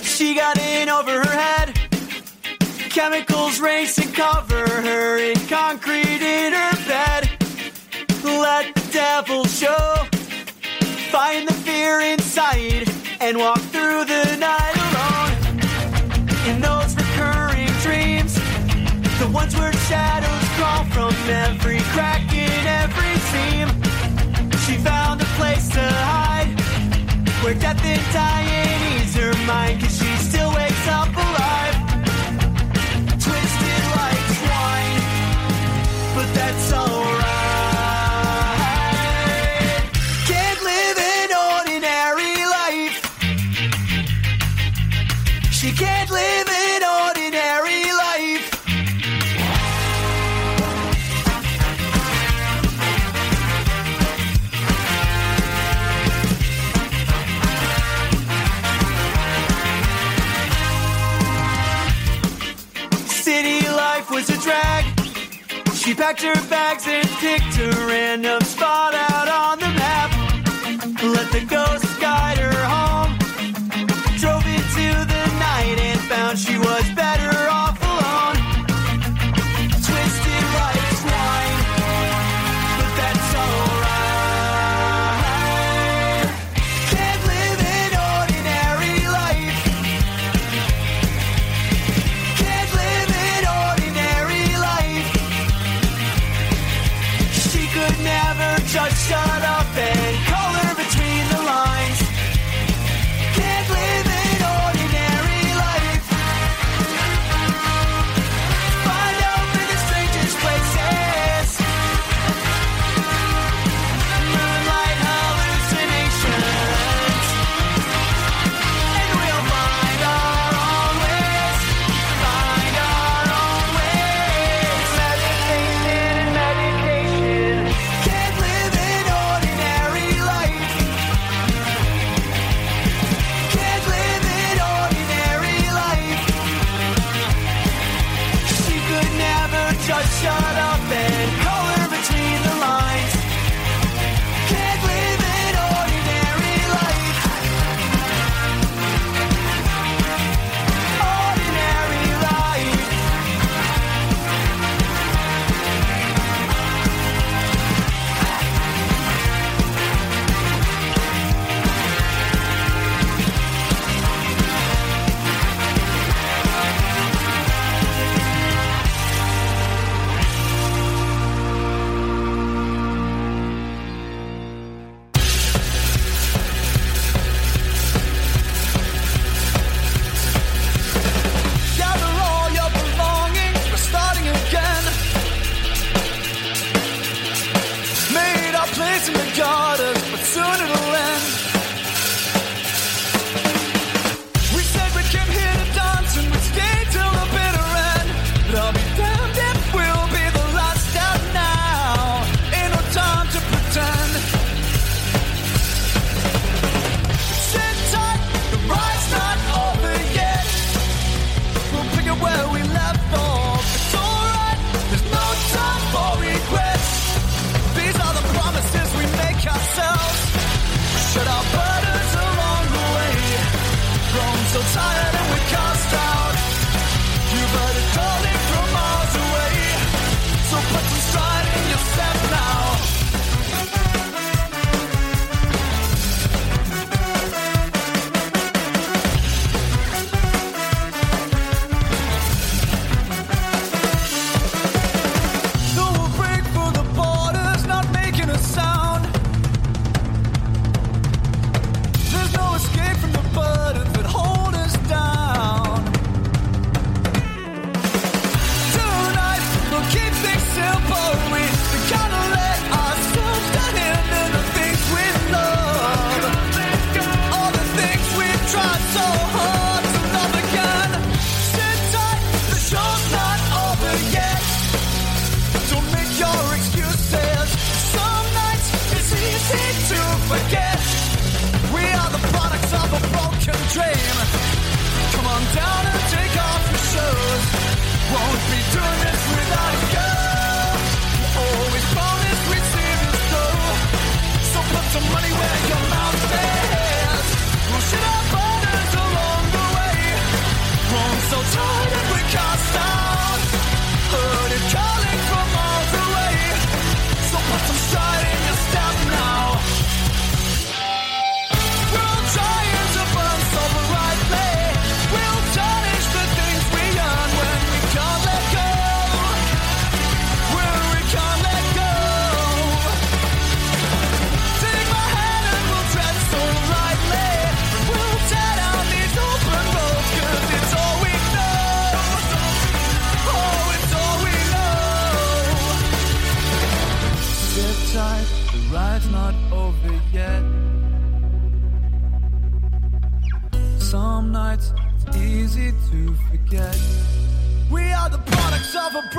She 0.02 0.34
got 0.34 0.58
in 0.58 0.88
over 0.88 1.24
her 1.24 1.30
head. 1.30 1.78
Chemicals 2.90 3.60
race 3.60 3.98
and 3.98 4.14
cover 4.14 4.68
her 4.68 5.18
in 5.18 5.34
concrete 5.48 6.22
in 6.22 6.52
her 6.52 6.76
bed. 6.86 7.28
Let 8.22 8.74
the 8.74 8.88
devil 8.92 9.44
show. 9.44 10.06
Find 11.10 11.48
the 11.48 11.52
fear 11.52 12.00
inside 12.00 12.88
and 13.20 13.38
walk 13.38 13.58
through 13.58 14.04
the 14.04 14.23
ones 19.34 19.56
where 19.56 19.72
shadows 19.72 20.48
crawl 20.56 20.84
from 20.94 21.12
every 21.28 21.80
crack 21.92 22.22
in 22.32 22.66
every 22.82 23.14
seam. 23.30 23.68
She 24.64 24.76
found 24.78 25.20
a 25.20 25.24
place 25.36 25.68
to 25.70 25.82
hide 25.82 26.54
where 27.42 27.54
death 27.54 27.84
and 27.84 28.12
dying 28.12 29.02
ease 29.02 29.14
her 29.16 29.34
mind, 29.44 29.80
cause 29.80 29.98
she 29.98 30.16
still 30.28 30.54
wakes 30.54 30.88
up 30.88 31.08
alive. 31.08 31.93
was 64.26 64.38
a 64.38 64.42
drag. 64.42 64.84
She 65.74 65.94
packed 65.94 66.22
her 66.22 66.34
bags 66.48 66.86
and 66.86 67.08
picked 67.20 67.58
a 67.58 67.68
random 67.86 68.40
spot 68.42 68.94
out 68.94 69.28
on 69.28 69.58
the 69.58 69.63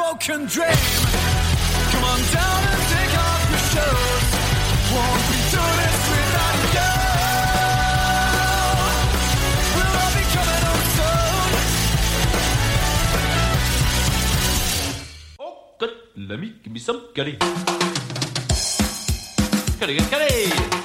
broken 0.05 0.45
dream. 0.45 0.81
Come 1.91 2.05
on 2.11 2.21
down 2.33 2.61
and 2.73 2.83
take 2.93 3.15
off 3.25 3.41
your 3.51 3.63
shoes. 3.71 4.27
Won't 4.93 5.23
this 5.81 6.01
without 6.11 6.61
you. 6.77 6.91
We'll 9.75 9.95
all 10.01 10.11
be 10.15 10.23
coming 10.35 10.63
soon. 10.95 11.49
Oh, 15.39 15.53
good. 15.79 15.93
Let 16.29 16.37
me 16.39 16.47
give 16.63 16.73
me 16.73 16.79
some 16.79 16.99
curry. 17.15 17.35
Curry, 19.79 19.97
curry, 20.11 20.84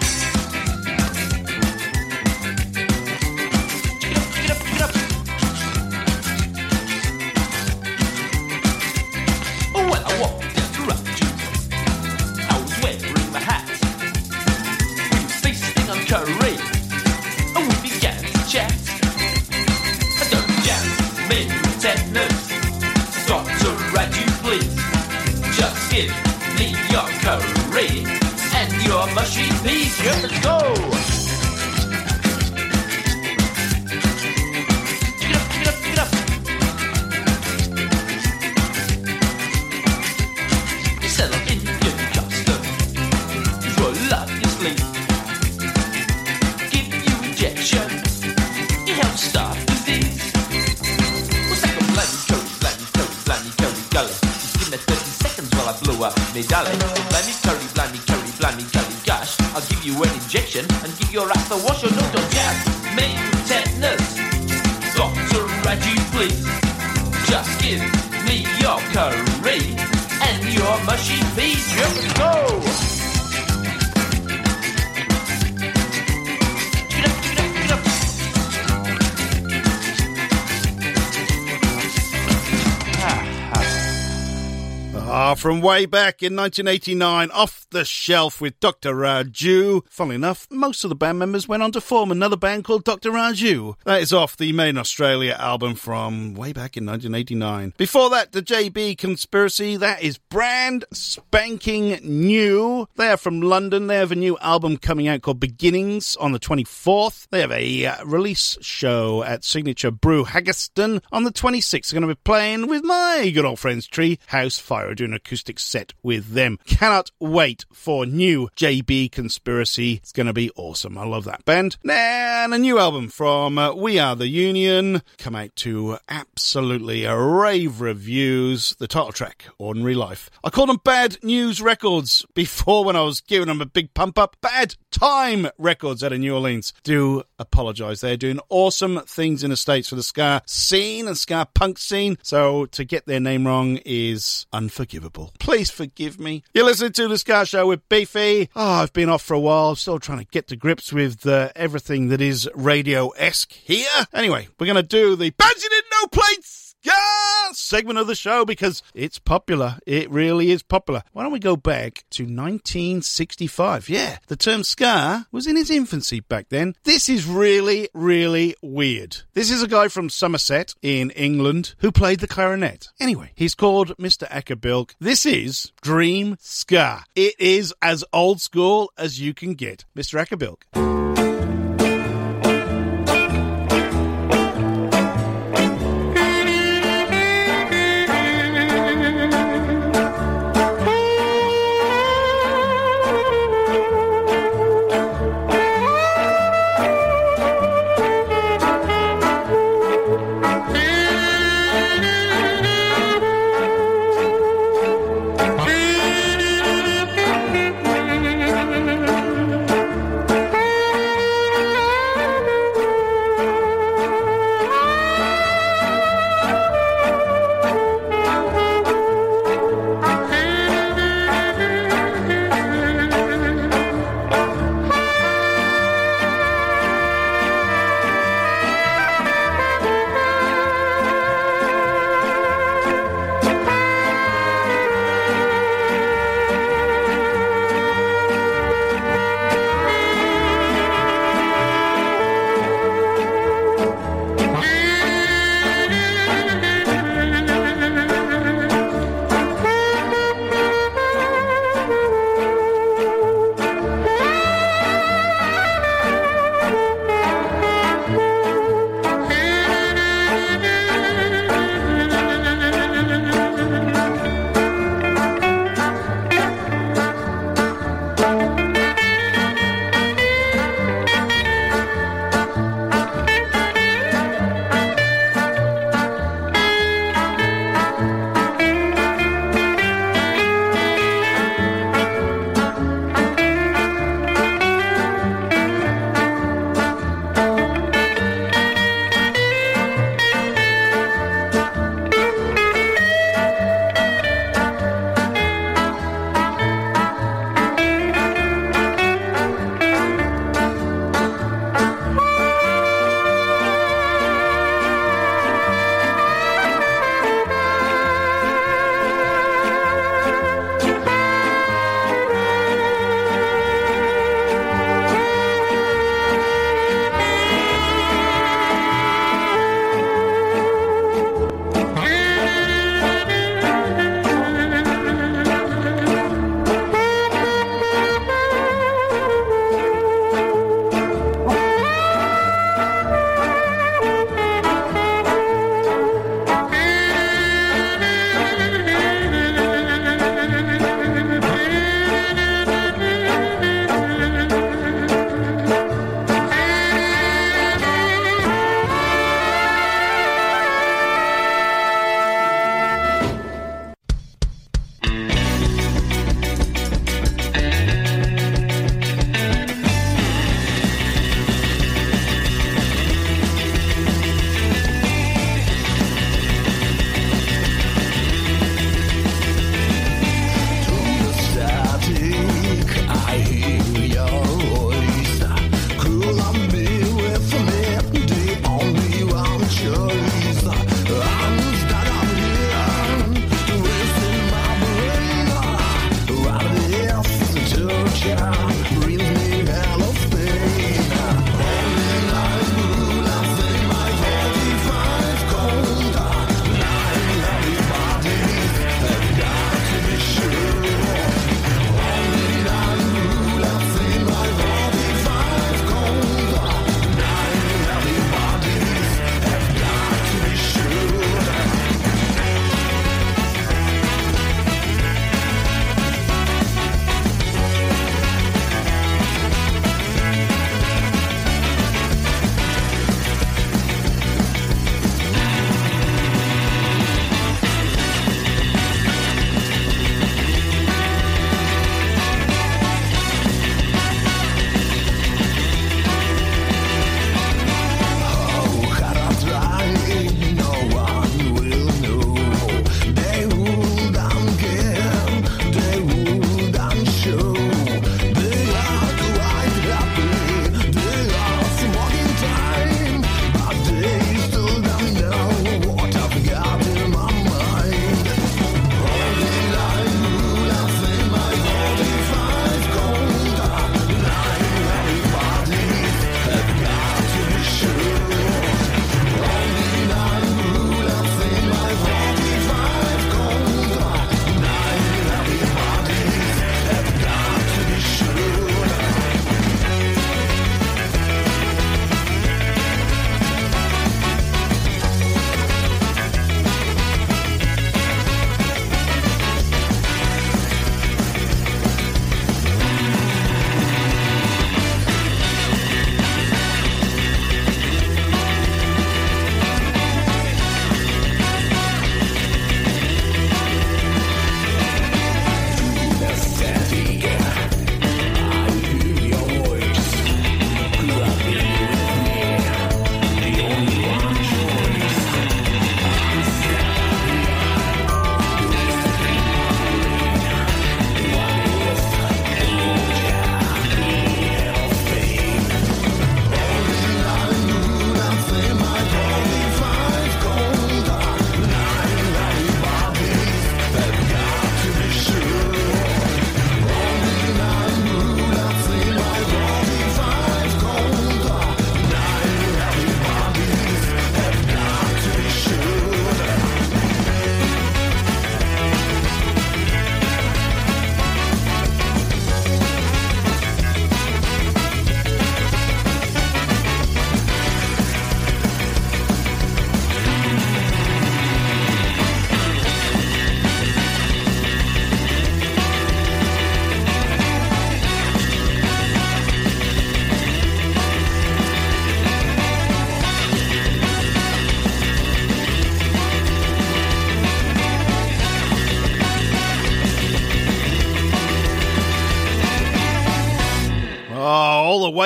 way 85.60 85.86
back 85.86 86.22
in 86.22 86.36
1989, 86.36 87.30
off 87.30 87.59
the 87.70 87.84
shelf 87.84 88.40
with 88.40 88.58
Dr. 88.60 88.94
Raju. 88.94 89.82
Funnily 89.88 90.16
enough, 90.16 90.46
most 90.50 90.84
of 90.84 90.90
the 90.90 90.96
band 90.96 91.18
members 91.18 91.48
went 91.48 91.62
on 91.62 91.72
to 91.72 91.80
form 91.80 92.10
another 92.10 92.36
band 92.36 92.64
called 92.64 92.84
Dr. 92.84 93.10
Raju. 93.10 93.74
That 93.84 94.02
is 94.02 94.12
off 94.12 94.36
the 94.36 94.52
Main 94.52 94.76
Australia 94.76 95.36
album 95.38 95.74
from 95.74 96.34
way 96.34 96.52
back 96.52 96.76
in 96.76 96.86
1989. 96.86 97.74
Before 97.76 98.10
that, 98.10 98.32
the 98.32 98.42
JB 98.42 98.98
Conspiracy. 98.98 99.76
That 99.76 100.02
is 100.02 100.18
brand 100.18 100.84
spanking 100.92 101.98
new. 102.02 102.88
They 102.96 103.08
are 103.08 103.16
from 103.16 103.40
London. 103.40 103.86
They 103.86 103.96
have 103.96 104.12
a 104.12 104.16
new 104.16 104.36
album 104.38 104.76
coming 104.76 105.08
out 105.08 105.22
called 105.22 105.40
Beginnings 105.40 106.16
on 106.16 106.32
the 106.32 106.40
24th. 106.40 107.28
They 107.30 107.40
have 107.40 107.52
a 107.52 107.86
uh, 107.86 108.04
release 108.04 108.58
show 108.60 109.22
at 109.22 109.44
Signature 109.44 109.90
Brew 109.90 110.24
Haggerston 110.24 111.02
on 111.12 111.24
the 111.24 111.32
26th. 111.32 111.90
They're 111.90 112.00
going 112.00 112.08
to 112.08 112.14
be 112.14 112.20
playing 112.24 112.66
with 112.66 112.84
my 112.84 113.30
good 113.32 113.44
old 113.44 113.58
friends 113.58 113.86
Tree 113.86 114.18
House 114.26 114.58
Fire, 114.58 114.94
doing 114.94 115.10
an 115.10 115.16
acoustic 115.16 115.58
set 115.58 115.92
with 116.02 116.32
them. 116.32 116.58
Cannot 116.66 117.10
wait 117.20 117.59
for 117.72 118.06
new 118.06 118.48
JB 118.56 119.12
Conspiracy. 119.12 119.94
It's 119.94 120.12
going 120.12 120.26
to 120.26 120.32
be 120.32 120.50
awesome. 120.56 120.96
I 120.98 121.04
love 121.04 121.24
that 121.24 121.44
band. 121.44 121.76
And 121.88 122.54
a 122.54 122.58
new 122.58 122.78
album 122.78 123.08
from 123.08 123.58
uh, 123.58 123.74
We 123.74 123.98
Are 123.98 124.16
the 124.16 124.28
Union. 124.28 125.02
Come 125.18 125.34
out 125.34 125.54
to 125.56 125.98
absolutely 126.08 127.06
rave 127.06 127.80
reviews. 127.80 128.74
The 128.78 128.88
title 128.88 129.12
track, 129.12 129.46
Ordinary 129.58 129.94
Life. 129.94 130.30
I 130.42 130.50
called 130.50 130.68
them 130.68 130.80
Bad 130.84 131.22
News 131.22 131.60
Records 131.60 132.26
before 132.34 132.84
when 132.84 132.96
I 132.96 133.02
was 133.02 133.20
giving 133.20 133.48
them 133.48 133.60
a 133.60 133.66
big 133.66 133.94
pump 133.94 134.18
up. 134.18 134.36
Bad 134.40 134.76
Time 134.90 135.48
Records 135.58 136.02
out 136.02 136.12
of 136.12 136.20
New 136.20 136.34
Orleans. 136.34 136.72
Do 136.82 137.22
apologise. 137.38 138.00
They're 138.00 138.16
doing 138.16 138.40
awesome 138.48 139.00
things 139.06 139.42
in 139.42 139.50
the 139.50 139.56
States 139.56 139.88
for 139.88 139.96
the 139.96 140.02
ska 140.02 140.42
scene 140.46 141.06
and 141.06 141.16
ska 141.16 141.48
punk 141.54 141.78
scene. 141.78 142.18
So 142.22 142.66
to 142.66 142.84
get 142.84 143.06
their 143.06 143.20
name 143.20 143.46
wrong 143.46 143.78
is 143.84 144.46
unforgivable. 144.52 145.32
Please 145.38 145.70
forgive 145.70 146.18
me. 146.20 146.42
You're 146.54 146.64
listening 146.64 146.92
to 146.92 147.08
the 147.08 147.18
Ska 147.18 147.46
Show 147.46 147.66
with 147.66 147.88
Beefy. 147.88 148.48
Oh, 148.54 148.82
I've 148.82 148.92
been 148.92 149.08
off 149.08 149.22
for 149.22 149.34
a 149.34 149.40
while. 149.40 149.74
Still 149.76 149.98
trying 149.98 150.18
to 150.18 150.26
get 150.26 150.48
to 150.48 150.56
grips 150.56 150.92
with 150.92 151.26
uh, 151.26 151.50
everything 151.56 152.08
that 152.08 152.20
is 152.20 152.48
radio-esque 152.54 153.52
here. 153.52 153.86
Anyway, 154.12 154.48
we're 154.58 154.66
going 154.66 154.76
to 154.76 154.82
do 154.82 155.16
the 155.16 155.30
Bands 155.30 155.62
You 155.62 155.70
Didn't 155.70 155.90
Know 155.90 156.06
Plates 156.08 156.59
Ska 156.82 157.10
segment 157.52 157.98
of 157.98 158.06
the 158.06 158.14
show 158.14 158.44
because 158.44 158.82
it's 158.94 159.18
popular. 159.18 159.78
It 159.86 160.10
really 160.10 160.50
is 160.50 160.62
popular. 160.62 161.02
Why 161.12 161.22
don't 161.22 161.32
we 161.32 161.38
go 161.38 161.56
back 161.56 162.04
to 162.10 162.24
1965? 162.24 163.88
Yeah, 163.88 164.18
the 164.28 164.36
term 164.36 164.64
ska 164.64 165.26
was 165.32 165.46
in 165.46 165.56
its 165.56 165.70
infancy 165.70 166.20
back 166.20 166.48
then. 166.48 166.74
This 166.84 167.08
is 167.08 167.26
really, 167.26 167.88
really 167.94 168.54
weird. 168.62 169.18
This 169.34 169.50
is 169.50 169.62
a 169.62 169.68
guy 169.68 169.88
from 169.88 170.10
Somerset 170.10 170.74
in 170.82 171.10
England 171.10 171.74
who 171.78 171.92
played 171.92 172.20
the 172.20 172.28
clarinet. 172.28 172.88
Anyway, 173.00 173.32
he's 173.34 173.54
called 173.54 173.96
Mr. 173.96 174.26
Acker 174.30 174.56
Bilk. 174.56 174.94
This 175.00 175.26
is 175.26 175.72
Dream 175.82 176.36
Ska. 176.40 177.04
It 177.14 177.34
is 177.38 177.74
as 177.82 178.04
old 178.12 178.40
school 178.40 178.92
as 178.96 179.20
you 179.20 179.34
can 179.34 179.54
get. 179.54 179.84
Mr. 179.96 180.18
Acker 180.20 180.36
Bilk. 180.36 180.66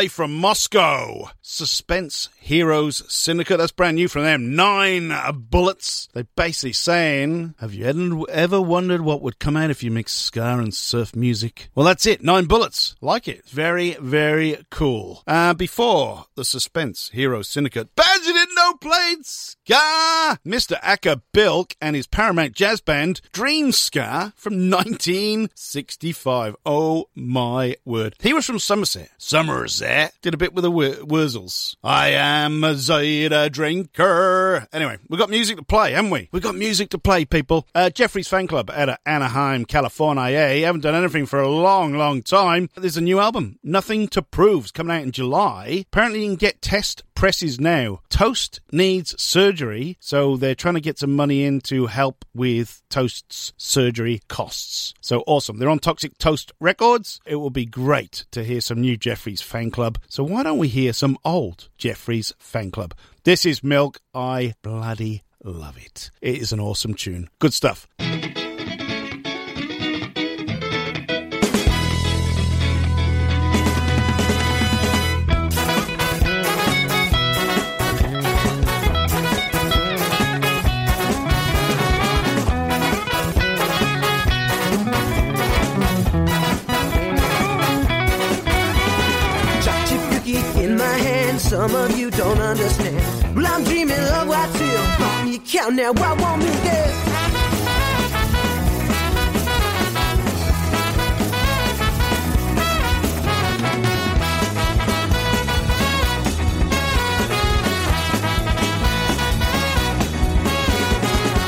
Way 0.05 0.09
from 0.09 0.35
Moscow. 0.35 1.31
Suspense 1.41 2.29
Heroes 2.39 3.03
Syndicate. 3.11 3.57
That's 3.57 3.73
brand 3.73 3.97
new 3.97 4.07
from 4.07 4.25
them. 4.25 4.55
Nine 4.55 5.11
bullets. 5.35 6.09
They're 6.13 6.27
basically 6.37 6.75
saying, 6.75 7.55
Have 7.59 7.73
you 7.73 7.87
ever- 8.29 8.61
wondered 8.61 9.01
what 9.01 9.23
would 9.23 9.39
come 9.39 9.57
out 9.57 9.71
if 9.71 9.83
you 9.83 9.91
mix 9.91 10.13
ska 10.13 10.59
and 10.59 10.75
surf 10.75 11.17
music? 11.17 11.71
Well, 11.75 11.87
that's 11.87 12.05
it. 12.05 12.23
Nine 12.23 12.45
bullets. 12.45 12.97
Like 13.01 13.29
it. 13.29 13.47
Very, 13.49 13.97
very 13.99 14.59
cool. 14.71 15.23
Uh, 15.27 15.55
before 15.55 16.27
the 16.35 16.45
Suspense 16.45 17.11
Heroes 17.15 17.49
Syndicate, 17.49 17.89
you 18.27 18.33
didn't 18.33 18.54
know 18.65 18.75
played 18.75 19.25
ska. 19.27 20.39
Mr. 20.47 20.79
Acker 20.83 21.17
Bilk 21.33 21.77
and 21.81 21.95
his 21.97 22.07
Paramount 22.07 22.55
Jazz 22.55 22.81
Band, 22.81 23.21
Dream 23.33 23.73
Ska 23.73 24.33
from 24.37 24.71
1965. 24.71 26.57
Oh 26.65 27.09
my 27.15 27.77
word. 27.85 28.15
He 28.21 28.33
was 28.33 28.47
from 28.47 28.59
Somerset. 28.59 29.11
Somerset. 29.19 30.15
Did 30.23 30.35
a 30.35 30.39
bit 30.39 30.55
with 30.55 30.62
the 30.62 30.71
Wur- 30.71 31.05
Wurzels. 31.05 31.77
I 31.85 32.11
am 32.11 32.65
a 32.65 32.77
cider 32.77 33.49
drinker. 33.51 34.67
Anyway, 34.73 34.99
we've 35.09 35.21
got 35.21 35.31
music 35.31 35.57
to 35.59 35.62
play, 35.62 35.93
haven't 35.93 36.11
we? 36.11 36.29
We've 36.33 36.43
got 36.43 36.55
music 36.55 36.91
to 36.91 36.99
play, 36.99 37.25
people. 37.25 37.67
Uh, 37.75 37.91
Jeffries 37.91 38.29
fan 38.29 38.47
club 38.47 38.71
out 38.71 38.89
of 38.89 38.97
Anaheim, 39.05 39.65
California. 39.65 40.65
Haven't 40.65 40.81
done 40.83 40.95
anything 40.95 41.27
for 41.27 41.41
a 41.41 41.49
long, 41.51 41.95
long 41.95 42.23
time. 42.23 42.71
There's 42.77 42.97
a 42.97 43.03
new 43.03 43.21
album, 43.21 43.59
Nothing 43.62 44.09
to 44.09 44.23
Prove's 44.23 44.71
coming 44.71 44.97
out 44.97 45.03
in 45.03 45.12
July. 45.12 45.85
Apparently, 45.89 46.23
you 46.23 46.29
can 46.29 46.37
get 46.37 46.62
test 46.62 47.03
presses 47.25 47.59
now. 47.59 48.03
Toast 48.11 48.61
needs 48.70 49.18
surgery, 49.18 49.97
so 49.99 50.37
they're 50.37 50.55
trying 50.55 50.75
to 50.75 50.81
get 50.83 50.99
some 50.99 51.16
money 51.16 51.43
in 51.43 51.59
to 51.59 51.87
help 51.87 52.22
with 52.35 52.83
Toast's 52.91 53.55
surgery 53.57 54.20
costs. 54.29 54.93
So 55.01 55.25
awesome. 55.27 55.57
They're 55.57 55.70
on 55.70 55.79
Toxic 55.79 56.18
Toast 56.18 56.53
Records. 56.61 57.22
It 57.25 57.37
will 57.37 57.49
be 57.49 57.64
great 57.64 58.27
to 58.33 58.45
hear 58.45 58.61
some 58.61 58.79
new 58.79 58.99
Jeffries 58.99 59.41
fan 59.41 59.70
club. 59.70 59.97
So 60.07 60.22
why 60.22 60.43
don't 60.43 60.59
we 60.59 60.68
hear 60.68 60.93
some 60.93 61.16
old 61.25 61.70
Jeffries 61.79 62.35
fan 62.39 62.70
club? 62.70 62.93
This 63.22 63.47
is 63.47 63.64
Milk. 63.64 64.01
I 64.12 64.53
bloody 64.61 65.22
love 65.43 65.79
it. 65.79 66.11
It 66.20 66.37
is 66.37 66.53
an 66.53 66.61
awesome 66.61 66.93
tune. 66.93 67.31
Good 67.39 67.55
stuff. 67.55 67.89
Don't 92.35 92.47
understand. 92.47 93.37
Well, 93.37 93.47
I'm 93.47 93.64
dreaming 93.64 93.99
of 93.99 94.28
what 94.28 94.53
till. 94.55 94.85
Pop 94.99 95.24
me 95.24 95.37
a 95.37 95.39
count 95.39 95.74
now, 95.74 95.93
I 95.97 96.12
want 96.14 96.43
me 96.43 96.51
dead. 96.66 96.95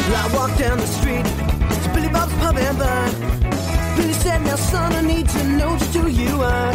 Well, 0.08 0.16
I 0.16 0.34
walk 0.34 0.58
down 0.58 0.78
the 0.78 0.86
street 0.86 1.24
to 1.82 1.90
Billy 1.94 2.08
Bob's 2.08 2.34
Pub 2.34 2.56
and 2.56 2.78
Bar. 2.78 3.10
Billy 3.96 4.12
said, 4.12 4.42
Now, 4.42 4.56
son, 4.56 4.92
I 4.92 5.00
need 5.02 5.28
to 5.28 5.44
know 5.48 5.76
just 5.78 5.94
who 5.94 6.08
you 6.08 6.42
are. 6.42 6.72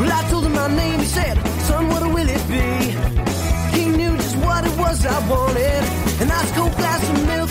Well, 0.00 0.12
I 0.12 0.26
told 0.30 0.46
him 0.46 0.54
my 0.54 0.68
name. 0.74 1.00
He 1.00 1.06
said, 1.06 1.36
Son, 1.62 1.88
what 1.88 2.02
will 2.02 2.28
it 2.28 2.48
be? 2.48 3.19
Was 4.90 5.06
I 5.06 5.28
wanted 5.28 5.84
an 6.20 6.30
ice 6.32 6.50
cold 6.50 6.74
glass 6.74 7.08
of 7.10 7.26
milk. 7.28 7.50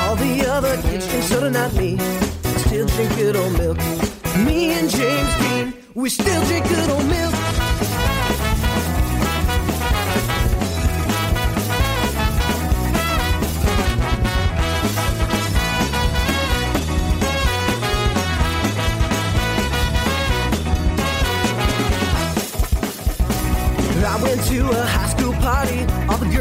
All 0.00 0.16
the 0.16 0.46
other 0.48 0.80
kids 0.80 1.06
drink 1.06 1.24
soda, 1.24 1.50
not 1.50 1.74
me. 1.74 1.98
I 1.98 2.56
still 2.64 2.86
drink 2.86 3.14
good 3.16 3.36
old 3.36 3.52
milk. 3.58 3.76
Me 4.46 4.72
and 4.72 4.88
James 4.88 5.36
Dean, 5.40 5.74
we 5.92 6.08
still 6.08 6.42
drink 6.46 6.66
good 6.66 6.88
old 6.88 7.06
milk. 7.06 7.35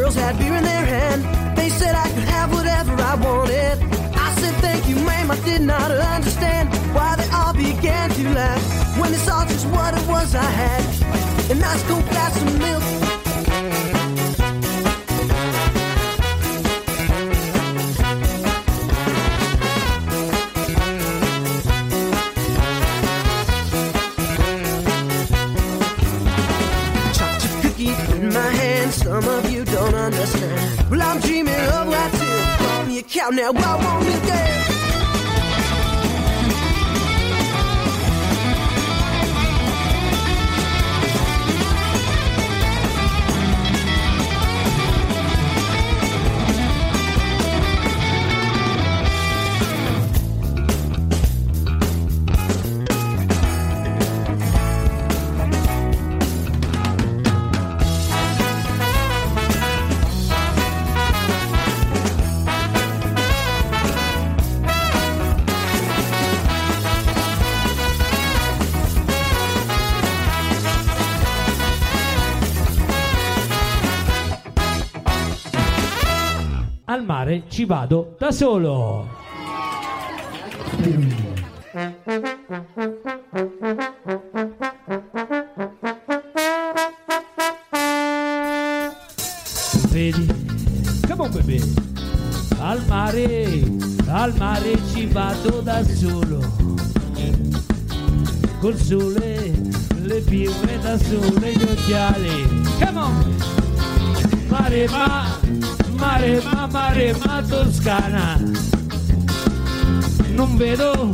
Girls 0.05 0.15
had 0.15 0.37
beer 0.37 0.53
in 0.53 0.63
their 0.63 0.85
hand. 0.85 1.57
They 1.57 1.69
said 1.69 1.95
I 1.95 2.07
could 2.13 2.27
have 2.35 2.53
whatever 2.53 2.93
I 2.93 3.15
wanted. 3.15 3.77
I 4.27 4.35
said 4.39 4.53
thank 4.65 4.87
you, 4.87 4.97
ma'am. 4.97 5.31
I 5.31 5.39
did 5.39 5.61
not 5.61 5.89
understand 5.89 6.69
why 6.93 7.15
they 7.15 7.29
all 7.29 7.53
began 7.53 8.11
to 8.11 8.23
laugh 8.29 8.99
when 8.99 9.11
they 9.11 9.17
saw 9.17 9.45
just 9.45 9.65
what 9.67 9.97
it 9.97 10.07
was 10.07 10.35
I 10.35 10.43
had. 10.43 10.83
A 11.51 11.55
nice 11.55 11.83
cold 11.87 12.05
glass 12.09 12.39
of 12.39 12.59
milk. 12.59 13.04
On 33.25 33.35
the 33.35 33.41
account 33.41 33.81
now, 33.81 33.97
I 33.97 34.05
want 34.05 34.14
me 77.35 77.41
dead. 77.41 77.41
Al 77.41 77.41
mare 77.41 77.43
ci 77.47 77.65
vado 77.65 78.15
da 78.17 78.31
solo. 78.31 79.07
Toscana. 107.85 108.39
Non 110.33 110.57
vedo, 110.57 111.13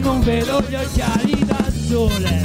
non 0.00 0.20
vedo 0.22 0.60
gli 0.68 0.74
occhiali 0.74 1.44
da 1.44 1.64
sole. 1.86 2.40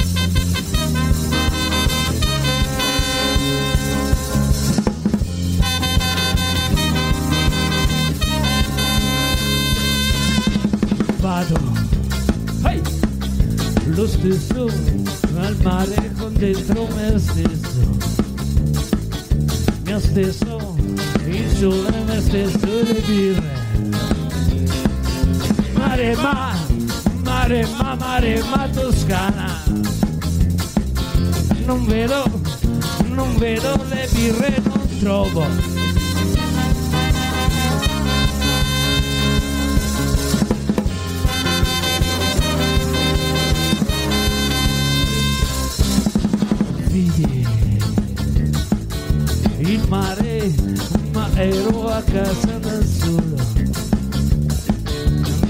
Vado, 11.20 11.60
hey! 12.64 12.82
lo 13.88 14.08
stesso 14.08 14.70
al 15.38 15.58
mare 15.64 16.12
con 16.18 16.34
dentro 16.34 16.88
me 16.95 17.18
stesso 17.18 17.97
me 19.84 19.99
stesso, 19.99 20.76
il 21.26 21.58
sole 21.58 21.97
me 22.28 22.49
stesso 22.49 22.84
le 22.84 23.01
birre. 23.05 23.65
Mare 25.73 26.15
ma, 26.15 26.55
mare 27.23 27.67
ma, 27.78 27.95
mare 27.95 28.43
ma 28.43 28.67
toscana. 28.69 29.63
Non 31.65 31.86
vedo, 31.86 32.23
non 33.09 33.38
vedo 33.38 33.82
le 33.89 34.07
birre, 34.11 34.61
non 34.63 34.99
trovo. 34.99 35.45
Vedi 46.89 47.26
a 51.98 52.04
casa 52.04 52.60
da 52.60 52.86
solo. 52.86 53.36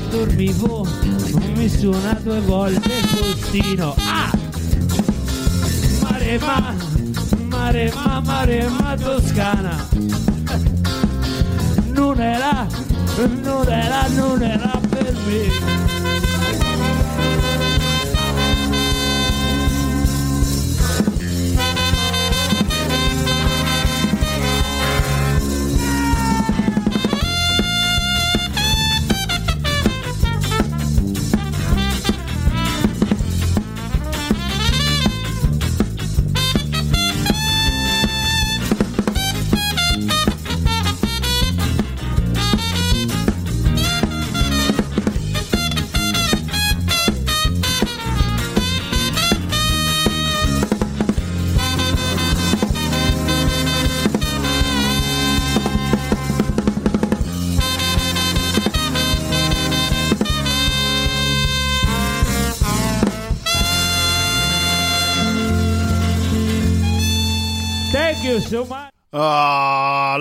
Dormivo, 0.10 0.88
mi 1.56 1.68
suona 1.68 2.14
due 2.24 2.40
volte 2.40 2.94
il 2.94 3.08
postino. 3.08 3.94
Ah! 3.98 4.32
Mare 6.04 6.40
ma, 6.40 6.74
mare 7.50 7.92
ma, 7.94 8.22
mare 8.22 8.70
ma 8.70 8.96
toscana. 8.96 9.88
Non 11.92 12.22
era, 12.22 12.66
non 13.44 13.68
era, 13.68 14.08
non 14.08 14.42
era 14.42 14.80
per 14.90 15.14
me. 15.26 16.67
So 68.48 68.66
much. 68.66 68.94
Ah, 69.12 70.18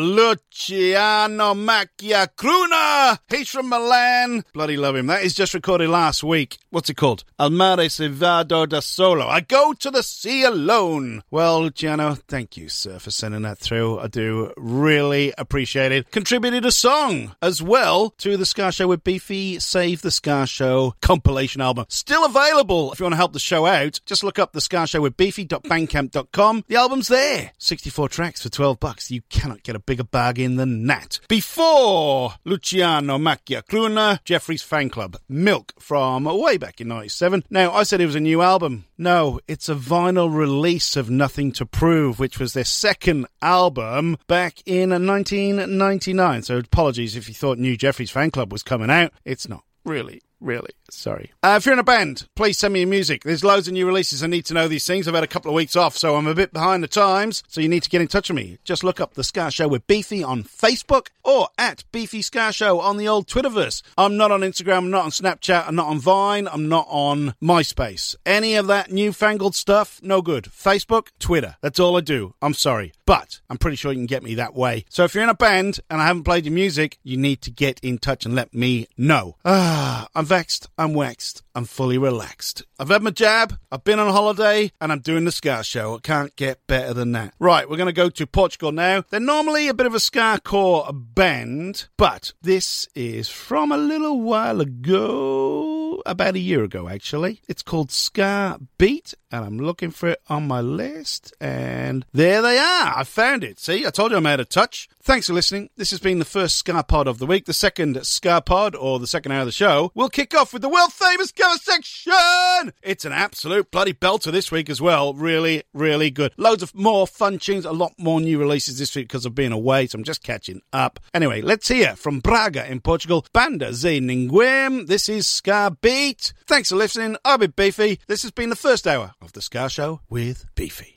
Luciano 0.68 1.54
Macchia 1.54 2.26
Crrooner. 2.36 3.18
He's 3.28 3.48
from 3.48 3.68
Milan. 3.68 4.42
Bloody 4.52 4.76
love 4.76 4.96
him. 4.96 5.06
That 5.06 5.22
is 5.22 5.32
just 5.32 5.54
recorded 5.54 5.88
last 5.88 6.24
week. 6.24 6.58
What's 6.70 6.90
it 6.90 6.96
called? 6.96 7.22
Al 7.38 7.50
mare 7.50 7.88
se 7.88 8.08
vado 8.08 8.66
da 8.66 8.80
solo. 8.80 9.28
I 9.28 9.42
go 9.42 9.74
to 9.74 9.90
the 9.92 10.02
sea 10.02 10.42
alone. 10.42 11.22
Well, 11.30 11.62
Luciano, 11.62 12.14
thank 12.14 12.56
you, 12.56 12.68
sir, 12.68 12.98
for 12.98 13.12
sending 13.12 13.42
that 13.42 13.58
through. 13.58 14.00
I 14.00 14.08
do 14.08 14.52
really 14.56 15.32
appreciate 15.38 15.92
it. 15.92 16.10
Contributed 16.10 16.64
a 16.64 16.72
song 16.72 17.36
as 17.40 17.62
well 17.62 18.10
to 18.18 18.36
the 18.36 18.46
Ska 18.46 18.72
Show 18.72 18.88
with 18.88 19.04
Beefy 19.04 19.60
Save 19.60 20.02
the 20.02 20.10
Ska 20.10 20.46
Show 20.46 20.94
compilation 21.00 21.60
album. 21.60 21.86
Still 21.88 22.24
available 22.24 22.92
if 22.92 22.98
you 22.98 23.04
want 23.04 23.12
to 23.12 23.18
help 23.18 23.34
the 23.34 23.38
show 23.38 23.66
out. 23.66 24.00
Just 24.04 24.24
look 24.24 24.40
up 24.40 24.52
the 24.52 24.60
Ska 24.60 24.88
Show 24.88 25.00
with 25.00 25.16
Beefy.bandcamp.com. 25.16 26.64
The 26.66 26.76
album's 26.76 27.06
there. 27.06 27.52
64 27.58 28.08
tracks 28.08 28.42
for 28.42 28.48
12 28.48 28.80
bucks. 28.80 29.12
You 29.12 29.22
cannot 29.28 29.62
get 29.62 29.76
a 29.76 29.80
bigger 29.80 30.02
bargain 30.04 30.55
than 30.56 30.86
that. 30.86 31.20
Before 31.28 32.34
Luciano 32.44 33.18
Macchia 33.18 33.62
Crrooner, 33.62 34.22
Jeffries 34.24 34.62
fan 34.62 34.90
club, 34.90 35.16
Milk 35.28 35.72
from 35.78 36.24
way 36.24 36.56
back 36.56 36.80
in 36.80 36.88
97. 36.88 37.44
Now, 37.50 37.72
I 37.72 37.82
said 37.82 38.00
it 38.00 38.06
was 38.06 38.14
a 38.14 38.20
new 38.20 38.42
album. 38.42 38.84
No, 38.98 39.40
it's 39.46 39.68
a 39.68 39.74
vinyl 39.74 40.34
release 40.34 40.96
of 40.96 41.10
Nothing 41.10 41.52
to 41.52 41.66
Prove, 41.66 42.18
which 42.18 42.38
was 42.38 42.52
their 42.52 42.64
second 42.64 43.26
album 43.42 44.16
back 44.26 44.62
in 44.66 44.90
1999. 44.90 46.42
So 46.42 46.58
apologies 46.58 47.16
if 47.16 47.28
you 47.28 47.34
thought 47.34 47.58
New 47.58 47.76
Jeffries 47.76 48.10
fan 48.10 48.30
club 48.30 48.52
was 48.52 48.62
coming 48.62 48.90
out. 48.90 49.12
It's 49.24 49.48
not. 49.48 49.62
Really, 49.84 50.22
really 50.40 50.70
sorry. 50.90 51.32
Uh, 51.42 51.54
if 51.58 51.66
you're 51.66 51.72
in 51.72 51.78
a 51.78 51.84
band, 51.84 52.26
please 52.34 52.58
send 52.58 52.74
me 52.74 52.80
your 52.80 52.88
music. 52.88 53.22
There's 53.24 53.44
loads 53.44 53.68
of 53.68 53.74
new 53.74 53.86
releases. 53.86 54.22
I 54.22 54.26
need 54.26 54.44
to 54.46 54.54
know 54.54 54.68
these 54.68 54.86
things. 54.86 55.06
I've 55.06 55.14
had 55.14 55.24
a 55.24 55.28
couple 55.28 55.50
of 55.50 55.54
weeks 55.54 55.76
off, 55.76 55.96
so 55.96 56.16
I'm 56.16 56.26
a 56.26 56.34
bit 56.34 56.52
behind 56.52 56.82
the 56.82 56.88
times. 56.88 57.42
So 57.48 57.60
you 57.60 57.68
need 57.68 57.82
to 57.82 57.90
get 57.90 58.00
in 58.00 58.08
touch 58.08 58.28
with 58.28 58.36
me. 58.36 58.58
Just 58.64 58.84
look 58.84 59.00
up 59.00 59.14
The 59.14 59.24
Ska 59.24 59.50
Show 59.50 59.68
with 59.68 59.86
Beefy 59.86 60.22
on 60.22 60.42
Facebook 60.42 61.08
or 61.24 61.48
at 61.58 61.84
Beefy 61.92 62.22
Ska 62.22 62.52
Show 62.52 62.80
on 62.80 62.96
the 62.96 63.08
old 63.08 63.26
Twitterverse. 63.26 63.82
I'm 63.98 64.16
not 64.16 64.30
on 64.30 64.40
Instagram, 64.40 64.78
I'm 64.78 64.90
not 64.90 65.04
on 65.04 65.10
Snapchat, 65.10 65.66
I'm 65.66 65.74
not 65.74 65.88
on 65.88 65.98
Vine, 65.98 66.48
I'm 66.48 66.68
not 66.68 66.86
on 66.88 67.34
MySpace. 67.42 68.14
Any 68.24 68.54
of 68.54 68.66
that 68.68 68.90
newfangled 68.90 69.54
stuff, 69.54 70.00
no 70.02 70.22
good. 70.22 70.44
Facebook, 70.44 71.08
Twitter. 71.18 71.56
That's 71.60 71.80
all 71.80 71.96
I 71.96 72.00
do. 72.00 72.34
I'm 72.40 72.54
sorry. 72.54 72.92
But 73.06 73.40
I'm 73.48 73.58
pretty 73.58 73.76
sure 73.76 73.92
you 73.92 73.98
can 73.98 74.06
get 74.06 74.22
me 74.22 74.34
that 74.34 74.54
way. 74.54 74.84
So 74.88 75.04
if 75.04 75.14
you're 75.14 75.22
in 75.22 75.30
a 75.30 75.34
band 75.34 75.80
and 75.88 76.00
I 76.00 76.06
haven't 76.06 76.24
played 76.24 76.44
your 76.44 76.54
music, 76.54 76.98
you 77.02 77.16
need 77.16 77.40
to 77.42 77.50
get 77.50 77.78
in 77.80 77.98
touch 77.98 78.24
and 78.24 78.34
let 78.34 78.52
me 78.52 78.88
know. 78.96 79.36
Ah, 79.44 80.08
I'm 80.14 80.26
vexed. 80.26 80.68
I'm 80.78 80.92
waxed. 80.92 81.42
I'm 81.56 81.64
fully 81.64 81.96
relaxed. 81.96 82.64
I've 82.78 82.90
had 82.90 83.02
my 83.02 83.10
jab. 83.10 83.58
I've 83.72 83.82
been 83.82 83.98
on 83.98 84.12
holiday 84.12 84.70
and 84.78 84.92
I'm 84.92 85.00
doing 85.00 85.24
the 85.24 85.32
Ska 85.32 85.64
show. 85.64 85.94
It 85.94 86.02
can't 86.02 86.36
get 86.36 86.66
better 86.66 86.92
than 86.92 87.12
that. 87.12 87.32
Right, 87.38 87.66
we're 87.66 87.78
going 87.78 87.86
to 87.86 87.94
go 87.94 88.10
to 88.10 88.26
Portugal 88.26 88.72
now. 88.72 89.04
They're 89.08 89.18
normally 89.18 89.68
a 89.68 89.72
bit 89.72 89.86
of 89.86 89.94
a 89.94 89.98
Skacore 89.98 90.92
band, 90.92 91.86
but 91.96 92.34
this 92.42 92.88
is 92.94 93.30
from 93.30 93.72
a 93.72 93.78
little 93.78 94.20
while 94.20 94.60
ago, 94.60 96.02
about 96.04 96.34
a 96.34 96.40
year 96.40 96.62
ago 96.62 96.90
actually. 96.90 97.40
It's 97.48 97.62
called 97.62 97.90
Ska 97.90 98.60
Beat 98.76 99.14
and 99.32 99.42
I'm 99.42 99.58
looking 99.58 99.90
for 99.90 100.10
it 100.10 100.20
on 100.28 100.46
my 100.46 100.60
list 100.60 101.32
and 101.40 102.04
there 102.12 102.42
they 102.42 102.58
are. 102.58 102.98
I 102.98 103.04
found 103.04 103.42
it. 103.42 103.58
See, 103.58 103.86
I 103.86 103.90
told 103.90 104.10
you 104.10 104.18
I'm 104.18 104.26
out 104.26 104.40
of 104.40 104.50
touch. 104.50 104.90
Thanks 105.02 105.28
for 105.28 105.32
listening. 105.32 105.70
This 105.76 105.90
has 105.90 106.00
been 106.00 106.18
the 106.18 106.24
first 106.24 106.56
Ska 106.56 106.82
Pod 106.82 107.06
of 107.06 107.18
the 107.18 107.26
week. 107.26 107.46
The 107.46 107.52
second 107.52 108.04
Ska 108.04 108.42
Pod, 108.44 108.74
or 108.74 108.98
the 108.98 109.06
second 109.06 109.32
hour 109.32 109.40
of 109.40 109.46
the 109.46 109.52
show, 109.52 109.92
will 109.94 110.08
kick 110.08 110.34
off 110.34 110.52
with 110.52 110.62
the 110.62 110.68
world 110.68 110.92
famous 110.92 111.32
section. 111.54 112.72
It's 112.82 113.04
an 113.04 113.12
absolute 113.12 113.70
bloody 113.70 113.92
belter 113.92 114.32
this 114.32 114.50
week 114.50 114.68
as 114.68 114.80
well. 114.80 115.14
Really, 115.14 115.62
really 115.72 116.10
good. 116.10 116.32
Loads 116.36 116.62
of 116.62 116.74
more 116.74 117.06
fun 117.06 117.38
tunes, 117.38 117.64
a 117.64 117.72
lot 117.72 117.92
more 117.98 118.20
new 118.20 118.38
releases 118.38 118.78
this 118.78 118.94
week 118.94 119.08
because 119.08 119.26
of 119.26 119.34
being 119.34 119.52
away, 119.52 119.86
so 119.86 119.96
I'm 119.96 120.04
just 120.04 120.22
catching 120.22 120.62
up. 120.72 121.00
Anyway, 121.14 121.40
let's 121.40 121.68
hear 121.68 121.96
from 121.96 122.20
Braga 122.20 122.70
in 122.70 122.80
Portugal, 122.80 123.26
Banda 123.32 123.70
Zé 123.70 124.00
Ninguém. 124.00 124.86
This 124.86 125.08
is 125.08 125.26
Ska 125.26 125.76
Beat. 125.80 126.32
Thanks 126.46 126.70
for 126.70 126.76
listening. 126.76 127.16
I've 127.24 127.40
been 127.40 127.52
Beefy. 127.56 128.00
This 128.06 128.22
has 128.22 128.30
been 128.30 128.50
the 128.50 128.56
first 128.56 128.86
hour 128.86 129.14
of 129.20 129.32
the 129.32 129.42
Ska 129.42 129.68
Show 129.68 130.00
with 130.08 130.46
Beefy. 130.54 130.96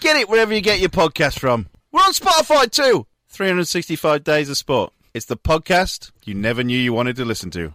Get 0.00 0.16
it 0.16 0.28
wherever 0.28 0.52
you 0.54 0.60
get 0.60 0.80
your 0.80 0.90
podcast 0.90 1.38
from. 1.38 1.68
We're 1.92 2.00
on 2.02 2.12
Spotify 2.12 2.70
too. 2.70 3.06
365 3.28 4.22
Days 4.22 4.48
of 4.50 4.56
Sport. 4.56 4.92
It's 5.14 5.26
the 5.26 5.36
podcast 5.36 6.10
you 6.24 6.34
never 6.34 6.62
knew 6.62 6.78
you 6.78 6.92
wanted 6.92 7.16
to 7.16 7.24
listen 7.24 7.50
to. 7.52 7.72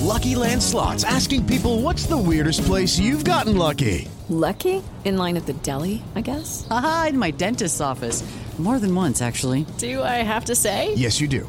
Lucky 0.00 0.34
Land 0.34 0.62
Slots 0.62 1.04
asking 1.04 1.46
people 1.46 1.80
what's 1.82 2.06
the 2.06 2.16
weirdest 2.18 2.62
place 2.64 2.98
you've 2.98 3.24
gotten 3.24 3.56
lucky? 3.56 4.08
Lucky? 4.28 4.82
In 5.04 5.16
line 5.16 5.36
at 5.36 5.46
the 5.46 5.52
deli, 5.54 6.02
I 6.14 6.20
guess? 6.20 6.66
Aha, 6.70 7.06
in 7.10 7.18
my 7.18 7.30
dentist's 7.30 7.80
office. 7.80 8.22
More 8.58 8.78
than 8.80 8.92
once, 8.94 9.22
actually. 9.22 9.66
Do 9.78 10.02
I 10.02 10.16
have 10.26 10.46
to 10.46 10.54
say? 10.56 10.92
Yes, 10.94 11.20
you 11.20 11.28
do. 11.28 11.48